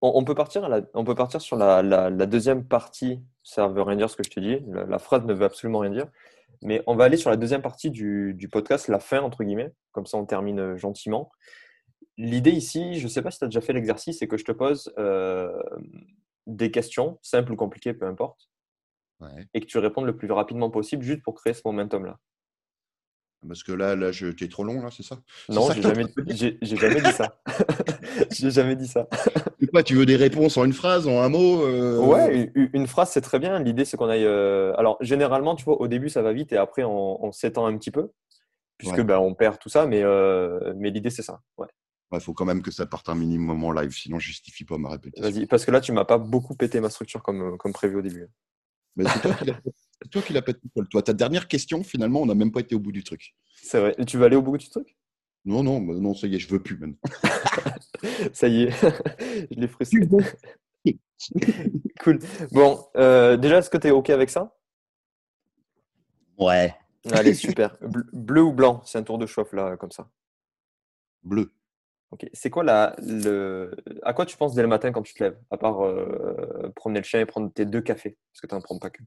[0.00, 3.20] on, peut partir on peut partir sur la, deuxième partie.
[3.42, 4.58] Ça ne veut rien dire ce que je te dis.
[4.88, 6.08] La, phrase ne veut absolument rien dire.
[6.62, 9.72] Mais on va aller sur la deuxième partie du, du podcast, la fin, entre guillemets.
[9.92, 11.30] Comme ça, on termine euh, gentiment.
[12.16, 14.44] L'idée ici, je ne sais pas si tu as déjà fait l'exercice, c'est que je
[14.44, 15.50] te pose euh,
[16.46, 18.50] des questions, simples ou compliquées, peu importe,
[19.54, 22.18] et que tu répondes le plus rapidement possible juste pour créer ce momentum-là.
[23.46, 24.28] Parce que là, là je...
[24.28, 25.18] tu es trop long, là, c'est ça?
[25.48, 26.04] Non, j'ai jamais,
[26.62, 27.40] jamais dit ça.
[28.30, 29.08] j'ai jamais dit ça.
[29.84, 31.98] tu veux des réponses en une phrase, en un mot euh?
[31.98, 33.58] Ouais, une, phrase, c'est très bien.
[33.58, 34.24] L'idée, c'est qu'on aille.
[34.24, 37.76] Euh, alors, généralement, tu vois, au début, ça va vite et après, on, s'étend un
[37.76, 38.10] petit peu,
[38.78, 40.02] puisque ben, on perd tout ça, mais,
[40.76, 41.40] mais l'idée, c'est ça.
[41.58, 41.68] Ouais.
[42.12, 44.78] Il faut quand même que ça parte un minimum en live, sinon je justifie pas
[44.78, 45.28] ma répétition.
[45.28, 48.02] Vas-y, parce que là, tu m'as pas beaucoup pété ma structure comme, comme prévu au
[48.02, 48.28] début.
[48.96, 49.60] Mais c'est toi qui l'as
[50.08, 51.02] pété, toi.
[51.02, 53.34] Ta dernière question, finalement, on n'a même pas été au bout du truc.
[53.54, 53.94] C'est vrai.
[53.98, 54.96] Et tu vas aller au bout du truc?
[55.44, 56.96] Non, non, non, ça y est, je veux plus maintenant.
[58.32, 58.70] ça y est,
[59.50, 60.00] je l'ai frustré.
[62.02, 62.18] cool.
[62.52, 64.56] Bon, euh, déjà, est-ce que tu es OK avec ça?
[66.38, 66.74] Ouais.
[67.12, 67.76] Allez, super.
[68.12, 68.82] Bleu ou blanc?
[68.84, 70.08] C'est un tour de chauffe, là, comme ça.
[71.22, 71.52] Bleu.
[72.32, 73.74] C'est quoi la, le...
[74.02, 77.00] À quoi tu penses dès le matin quand tu te lèves, à part euh, promener
[77.00, 78.16] le chien et prendre tes deux cafés?
[78.32, 79.02] Parce que tu n'en prends pas que.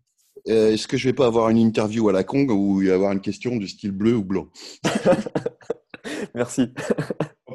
[0.47, 3.11] Euh, est-ce que je vais pas avoir une interview à la Kong ou y avoir
[3.11, 4.47] une question du style bleu ou blanc?
[6.35, 6.73] Merci.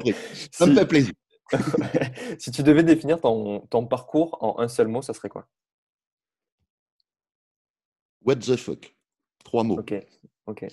[0.51, 1.13] Ça me fait plaisir.
[2.39, 5.47] si tu devais définir ton, ton, parcours en un seul mot, ça serait quoi?
[8.25, 8.95] What the fuck?
[9.43, 9.79] Trois mots.
[9.79, 9.93] Ok,
[10.47, 10.65] ok.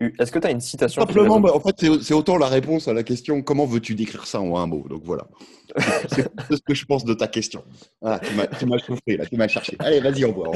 [0.00, 2.92] Est-ce que tu as une citation Simplement, bah, en fait, c'est autant la réponse à
[2.92, 4.84] la question comment veux-tu décrire ça en un mot?
[4.88, 5.28] Donc voilà.
[6.08, 7.64] c'est ce que je pense de ta question.
[8.02, 8.20] Ah,
[8.58, 9.76] tu m'as chauffé, là, tu m'as cherché.
[9.78, 10.50] Allez, vas-y, on voit.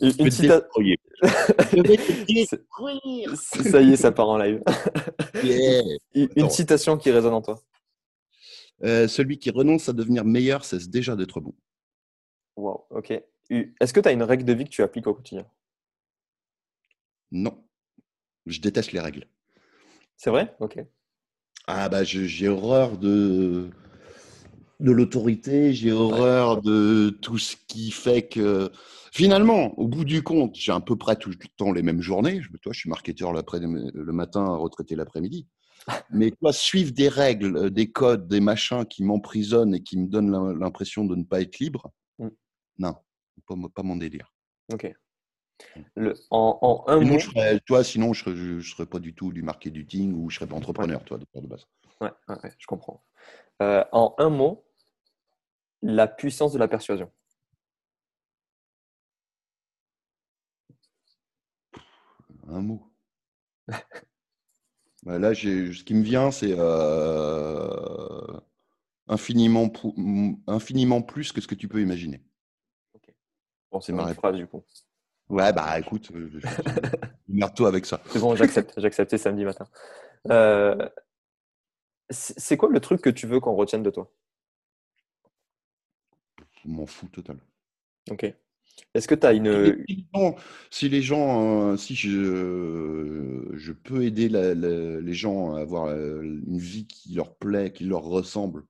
[0.00, 0.68] Une, citation.
[3.62, 4.62] ça y est, ça part en live.
[6.14, 7.60] Une citation qui résonne en toi.
[8.82, 11.54] Euh, celui qui renonce à devenir meilleur cesse déjà d'être bon.
[12.56, 13.12] Wow, ok.
[13.50, 15.46] Est-ce que tu as une règle de vie que tu appliques au quotidien?
[17.30, 17.62] Non.
[18.46, 19.26] Je déteste les règles.
[20.16, 20.54] C'est vrai?
[20.60, 20.78] Ok.
[21.66, 23.70] Ah bah j'ai horreur de
[24.80, 28.70] de l'autorité, j'ai horreur de tout ce qui fait que
[29.12, 32.42] finalement, au bout du compte, j'ai à peu près tout le temps les mêmes journées.
[32.42, 35.46] Je, toi, je suis marketeur le matin, retraité l'après-midi.
[36.10, 40.58] Mais toi, suivre des règles, des codes, des machins qui m'emprisonnent et qui me donnent
[40.58, 42.28] l'impression de ne pas être libre, mm.
[42.78, 42.94] non,
[43.46, 44.32] pas, pas mon délire.
[44.72, 44.92] Ok.
[45.96, 47.18] Le, en, un mot.
[47.66, 50.56] toi, sinon, je ne serais, pas du tout du marketing ou je ne serais pas
[50.56, 51.66] entrepreneur, toi, de, base.
[52.00, 52.10] Ouais,
[52.58, 53.04] je comprends.
[53.62, 54.64] Euh, en un mot,
[55.82, 57.10] la puissance de la persuasion.
[62.48, 62.90] Un mot.
[65.06, 68.40] Là, ce qui me vient, c'est euh,
[69.06, 69.70] infiniment,
[70.46, 72.22] infiniment plus que ce que tu peux imaginer.
[73.70, 74.64] Bon, c'est ma phrase du coup.
[75.28, 76.30] Ouais, bah écoute, euh,
[77.28, 78.00] merde-toi avec ça.
[78.10, 78.74] C'est bon, j'accepte.
[78.76, 79.66] J'accepte samedi matin.
[80.30, 80.88] Euh,
[82.10, 84.10] c'est quoi le truc que tu veux qu'on retienne de toi?
[86.62, 87.38] Je m'en fous total.
[88.10, 88.32] Ok.
[88.92, 89.84] Est-ce que tu as une.
[90.70, 96.86] Si les gens, euh, si je, je peux aider les gens à avoir une vie
[96.86, 98.64] qui leur plaît, qui leur ressemble,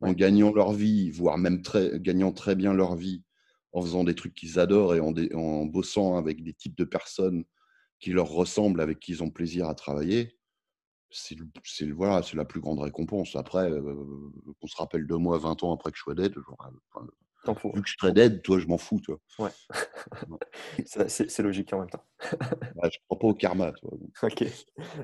[0.00, 3.22] en gagnant leur vie, voire même très, gagnant très bien leur vie,
[3.72, 7.44] en faisant des trucs qu'ils adorent et en, bossant avec des types de personnes
[8.00, 10.38] qui leur ressemblent, avec qui ils ont plaisir à travailler,
[11.10, 11.36] c'est
[11.90, 13.34] voilà, la plus grande récompense.
[13.36, 13.94] Après, euh,
[14.60, 16.42] qu'on se rappelle de moi 20 ans après que je sois dead, euh,
[17.74, 19.00] vu que je serais dead, toi, je m'en fous.
[19.00, 19.18] Toi.
[19.38, 19.50] Ouais.
[20.86, 22.04] c'est logique en même temps.
[22.76, 23.72] ouais, je crois pas au karma.
[23.72, 23.90] Toi,
[24.22, 24.44] ok.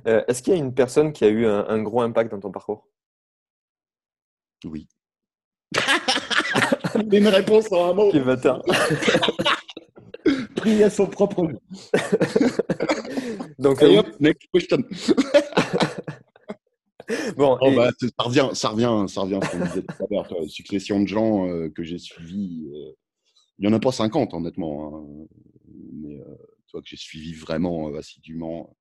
[0.07, 2.53] Euh, est-ce qu'il y a une personne qui a eu un gros impact dans ton
[2.53, 2.87] parcours?
[4.65, 4.89] Oui.
[7.13, 8.11] Une réponse en un mot.
[8.11, 8.61] Qui matin.
[10.57, 11.61] Pris à son propre nom.
[13.59, 14.79] Donc, euh, next question.
[17.37, 20.27] bon, oh, bah, ça revient, ça revient, ça revient qu'on disait tout à l'heure.
[20.49, 22.67] Succession de gens euh, que j'ai suivis.
[22.73, 22.93] Euh,
[23.59, 24.97] il n'y en a pas 50, honnêtement.
[24.97, 25.05] Hein.
[25.93, 26.19] mais
[26.69, 28.75] toi, que j'ai suivi vraiment assidûment.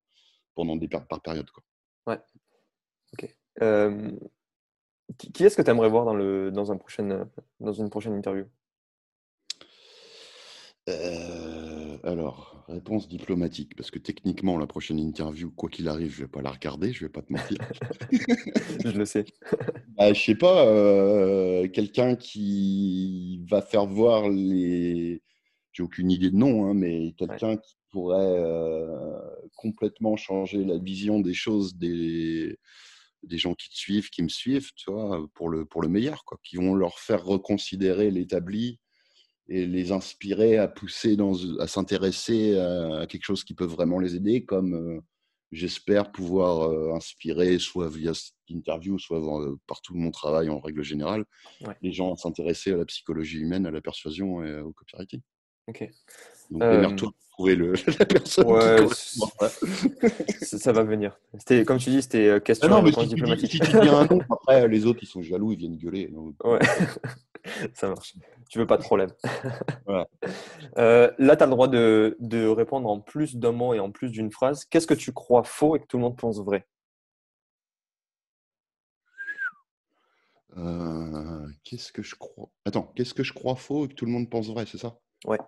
[0.54, 1.50] pendant des par période.
[1.50, 1.62] Quoi.
[2.06, 2.18] Ouais.
[3.12, 3.36] Ok.
[5.18, 7.28] Qui est-ce que tu aimerais voir dans, le, dans, un prochain,
[7.60, 8.46] dans une prochaine interview?
[10.88, 16.28] Euh, alors, réponse diplomatique, parce que techniquement, la prochaine interview, quoi qu'il arrive, je vais
[16.28, 17.58] pas la regarder, je vais pas te mentir.
[18.84, 19.24] je le sais.
[19.96, 25.22] bah, je sais pas, euh, quelqu'un qui va faire voir les.
[25.72, 29.18] J'ai aucune idée de nom, hein, mais quelqu'un qui pourrait euh,
[29.56, 32.58] complètement changer la vision des choses des,
[33.26, 36.24] des gens qui te suivent, qui me suivent, tu vois, pour le, pour le meilleur,
[36.24, 38.78] quoi, qui vont leur faire reconsidérer l'établi
[39.48, 44.16] et les inspirer à pousser, dans, à s'intéresser à, quelque chose qui peut vraiment les
[44.16, 45.00] aider, comme euh,
[45.52, 50.60] j'espère pouvoir euh, inspirer, soit via cette interview, soit euh, par tout mon travail en
[50.60, 51.24] règle générale,
[51.82, 55.20] les gens à s'intéresser à la psychologie humaine, à la persuasion et au copywriting.
[55.66, 55.88] Ok.
[56.50, 56.96] Donc, euh...
[56.96, 58.86] toi trouver le, la personne ouais,
[60.40, 61.18] ça va venir.
[61.38, 63.50] C'était, comme tu dis, c'était question ah non, mais si diplomatique.
[63.50, 65.76] Tu dis, si tu dis un nom, après, les autres, ils sont jaloux, ils viennent
[65.76, 66.06] gueuler.
[66.08, 66.34] Donc...
[66.44, 66.60] Ouais,
[67.74, 68.14] ça marche.
[68.48, 69.10] Tu veux pas de problème.
[69.84, 70.06] Voilà.
[70.78, 73.90] Euh, là, tu as le droit de, de répondre en plus d'un mot et en
[73.90, 74.64] plus d'une phrase.
[74.64, 76.66] Qu'est-ce que tu crois faux et que tout le monde pense vrai?
[80.56, 82.48] Euh, Qu'est-ce que je crois?
[82.64, 84.98] Attends, qu'est-ce que je crois faux et que tout le monde pense vrai, c'est ça?
[85.26, 85.38] Ouais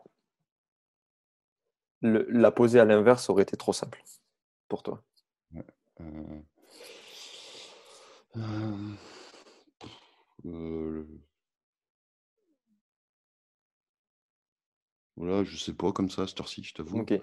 [2.00, 4.02] le, la poser à l'inverse aurait été trop simple
[4.68, 5.02] pour toi
[5.54, 5.64] ouais.
[6.00, 6.40] euh...
[8.36, 8.94] Euh...
[10.46, 11.06] Euh...
[15.16, 17.00] Voilà, je sais pas comme ça, cette heure-ci, je t'avoue.
[17.00, 17.18] Ok.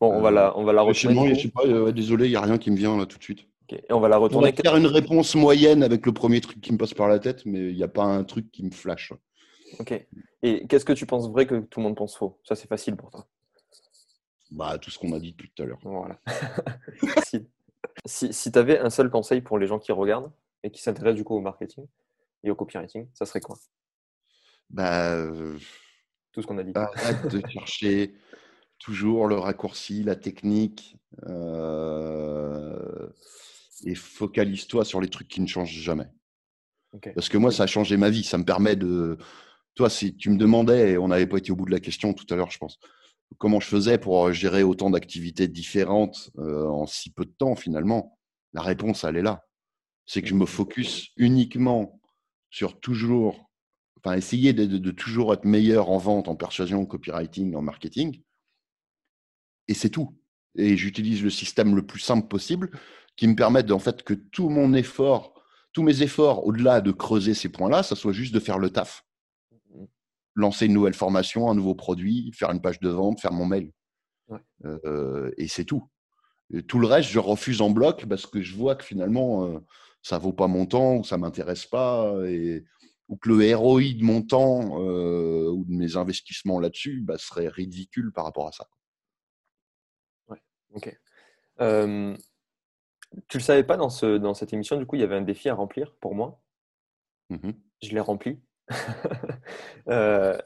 [0.00, 1.34] Bon, on va la, on va la retourner.
[1.34, 3.22] Je sais pas, euh, désolé, il n'y a rien qui me vient là tout de
[3.22, 3.46] suite.
[3.64, 3.84] Okay.
[3.88, 4.48] Et on va la retourner.
[4.48, 7.18] On va faire une réponse moyenne avec le premier truc qui me passe par la
[7.18, 9.12] tête, mais il n'y a pas un truc qui me flash.
[9.78, 10.06] Ok.
[10.42, 12.40] Et qu'est-ce que tu penses vrai que tout le monde pense faux?
[12.44, 13.26] Ça, c'est facile pour toi.
[14.50, 15.78] Bah, tout ce qu'on a dit tout à l'heure.
[15.82, 16.20] Voilà.
[17.26, 17.46] si
[18.04, 20.30] si, si tu avais un seul conseil pour les gens qui regardent
[20.62, 21.86] et qui s'intéressent du coup au marketing
[22.42, 23.56] et au copywriting, ça serait quoi?
[24.70, 25.58] Bah, euh,
[26.32, 26.72] Tout ce qu'on a dit.
[26.74, 28.14] Arrête de chercher
[28.78, 30.96] toujours le raccourci, la technique.
[31.26, 33.08] Euh,
[33.84, 36.08] et focalise-toi sur les trucs qui ne changent jamais.
[36.92, 37.12] Okay.
[37.12, 38.24] Parce que moi, ça a changé ma vie.
[38.24, 39.18] Ça me permet de.
[39.74, 42.14] Toi, si tu me demandais, et on n'avait pas été au bout de la question
[42.14, 42.78] tout à l'heure, je pense,
[43.38, 48.18] comment je faisais pour gérer autant d'activités différentes euh, en si peu de temps finalement?
[48.52, 49.44] La réponse, elle est là.
[50.06, 52.00] C'est que je me focus uniquement
[52.50, 53.50] sur toujours,
[53.98, 58.22] enfin essayer de, toujours être meilleur en vente, en persuasion, en copywriting, en marketing.
[59.68, 60.16] Et c'est tout.
[60.56, 62.70] Et j'utilise le système le plus simple possible
[63.16, 65.34] qui me permet en fait que tout mon effort,
[65.72, 69.05] tous mes efforts, au-delà de creuser ces points-là, ça soit juste de faire le taf
[70.36, 73.72] lancer une nouvelle formation, un nouveau produit, faire une page de vente, faire mon mail.
[74.28, 74.40] Ouais.
[74.64, 75.88] Euh, et c'est tout.
[76.52, 79.58] Et tout le reste, je refuse en bloc parce que je vois que finalement, euh,
[80.02, 82.12] ça vaut pas mon temps ou ça m'intéresse pas.
[82.26, 82.64] Et,
[83.08, 87.48] ou que le ROI de mon temps euh, ou de mes investissements là-dessus bah, serait
[87.48, 88.68] ridicule par rapport à ça.
[90.28, 90.98] Ouais, ok.
[91.60, 92.16] Euh,
[93.28, 95.22] tu le savais pas dans, ce, dans cette émission, du coup, il y avait un
[95.22, 96.42] défi à remplir pour moi.
[97.30, 97.50] Mmh
[97.82, 98.40] je l'ai rempli.
[99.88, 100.38] euh,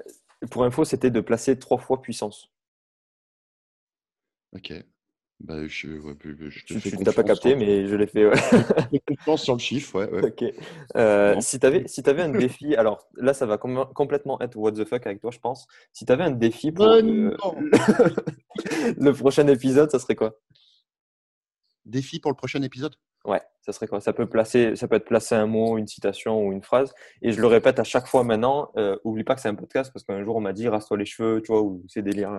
[0.51, 2.51] pour info, c'était de placer trois fois puissance.
[4.53, 4.73] Ok.
[5.41, 6.15] Bah, je, ouais,
[6.51, 8.27] je te tu n'as pas capté, mais je l'ai fait.
[8.27, 8.37] Ouais.
[8.93, 10.11] je confiance sur le chiffre, ouais.
[10.11, 10.27] ouais.
[10.27, 10.45] Ok.
[10.97, 14.57] Euh, si tu avais, si avais un défi, alors là, ça va com complètement être
[14.57, 15.67] what the fuck avec toi, je pense.
[15.95, 17.35] Si tu avais un défi pour le,
[18.99, 20.39] le prochain épisode, ça serait quoi?
[21.87, 22.95] Défi pour le prochain épisode?
[23.25, 24.01] Ouais, ça serait quoi?
[24.01, 26.95] Ça peut, placer, ça peut être placer un mot, une citation ou une phrase.
[27.23, 28.71] Et je le répète à chaque fois maintenant.
[28.77, 31.05] Euh, oublie pas que c'est un podcast parce qu'un jour on m'a dit rase-toi les
[31.05, 32.39] cheveux, tu vois, ou ces délires.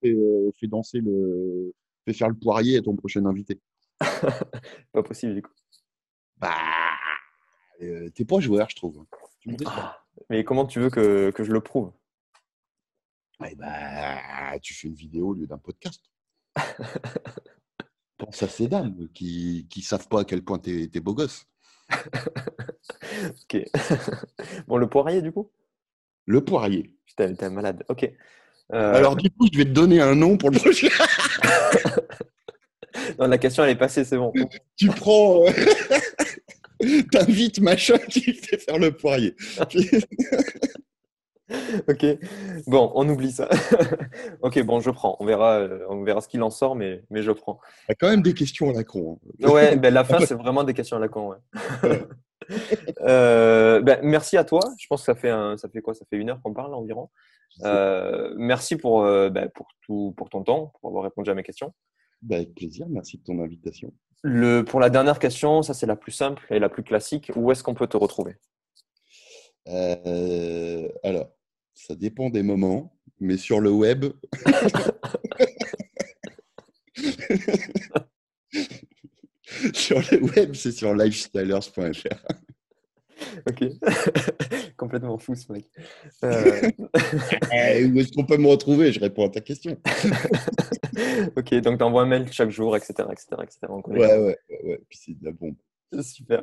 [0.00, 1.74] Fais, euh, fais, danser le.
[2.06, 3.60] Fais faire le poirier à ton prochain invité.
[4.92, 5.52] pas possible du coup.
[6.38, 6.54] Bah.
[7.82, 9.04] Euh, T'es pas joueur, je trouve.
[9.40, 9.98] Tu ah,
[10.30, 11.92] mais comment tu veux que, que je le prouve?
[13.44, 16.02] Eh bah, Tu fais une vidéo au lieu d'un podcast.
[18.24, 21.44] pense à ces dames qui ne savent pas à quel point tu es, beau gosse.
[21.92, 23.64] ok.
[24.68, 25.50] bon, le poirier, du coup?
[26.26, 26.94] Le poirier.
[27.06, 27.84] Putain, t'es malade.
[27.88, 28.04] Ok.
[28.72, 28.94] Euh...
[28.94, 30.88] Alors, du coup, je vais te donner un nom pour le prochain.
[33.18, 34.32] non, la question, elle est passée, c'est bon.
[34.76, 35.44] tu prends.
[35.44, 37.02] Euh...
[37.10, 39.34] T'invites machin qui fait faire le poirier.
[41.88, 42.06] ok.
[42.66, 43.48] Bon, on oublie ça.
[44.42, 45.16] ok, bon, je prends.
[45.20, 47.60] On verra, euh, on verra ce qu'il en sort, mais, mais je prends.
[47.88, 49.18] Il y a quand même des questions à la con.
[49.42, 49.48] Hein.
[49.48, 51.30] ouais, ben, la fin, c'est vraiment des questions à la con.
[51.30, 52.06] Ouais.
[53.02, 54.60] euh, ben, merci à toi.
[54.78, 55.94] Je pense que ça fait, un, ça fait quoi?
[55.94, 57.10] Ça fait une heure qu'on parle environ.
[57.64, 61.72] Euh, merci pour, ben, pour, tout, pour ton temps, pour avoir répondu à mes questions.
[62.22, 63.92] Bah, avec plaisir, merci de ton invitation.
[64.22, 67.32] Le, pour la dernière question, ça c'est la plus simple et la plus classique.
[67.34, 68.36] Où est-ce qu'on peut te retrouver?
[69.68, 71.28] Euh, Alors,
[71.74, 74.06] ça dépend des moments, mais sur le web.
[79.74, 82.42] sur le web, c'est sur lifestylers.fr.
[83.48, 83.64] Ok.
[84.76, 85.66] Complètement fou ce mec.
[86.24, 86.70] Euh...
[87.52, 88.92] Eh, où est-ce qu'on peut me retrouver?
[88.92, 89.76] Je réponds à ta question.
[91.36, 93.08] ok, donc tu envoies un mail chaque jour, etc.
[93.10, 93.58] etc., etc.
[93.86, 95.56] ouais, ouais, ouais, Puis c'est de la bombe.
[96.02, 96.42] Super.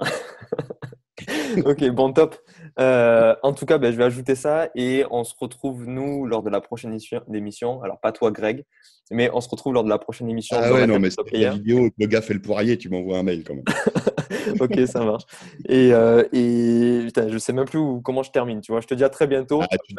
[1.66, 2.36] ok, bon, top.
[2.80, 6.43] Euh, en tout cas, ben, je vais ajouter ça et on se retrouve, nous, lors
[6.43, 6.97] de la prochaine
[7.34, 7.82] émission.
[7.82, 8.66] Alors, pas toi, Greg,
[9.12, 10.58] mais on se retrouve lors de la prochaine émission.
[10.60, 13.24] Ah ouais, non, mais c'est la vidéo, le gars fait le poirier, tu m'envoies un
[13.24, 13.64] mail quand même.
[14.60, 15.24] ok, ça marche.
[15.68, 18.62] Et, euh, et putain, je sais même plus où, comment je termine.
[18.62, 19.62] Tu vois, je te dis à très bientôt.
[19.62, 19.95] Ah, tu,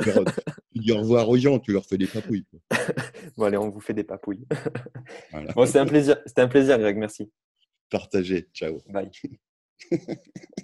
[0.74, 2.46] dis, au revoir aux gens, tu leur fais des papouilles.
[3.36, 4.46] bon, allez, on vous fait des papouilles.
[5.54, 6.96] Bon, un plaisir, c'était un plaisir, Greg.
[6.96, 7.30] Merci.
[7.90, 8.48] Partagez.
[8.54, 8.82] Ciao.
[8.88, 9.10] Bye.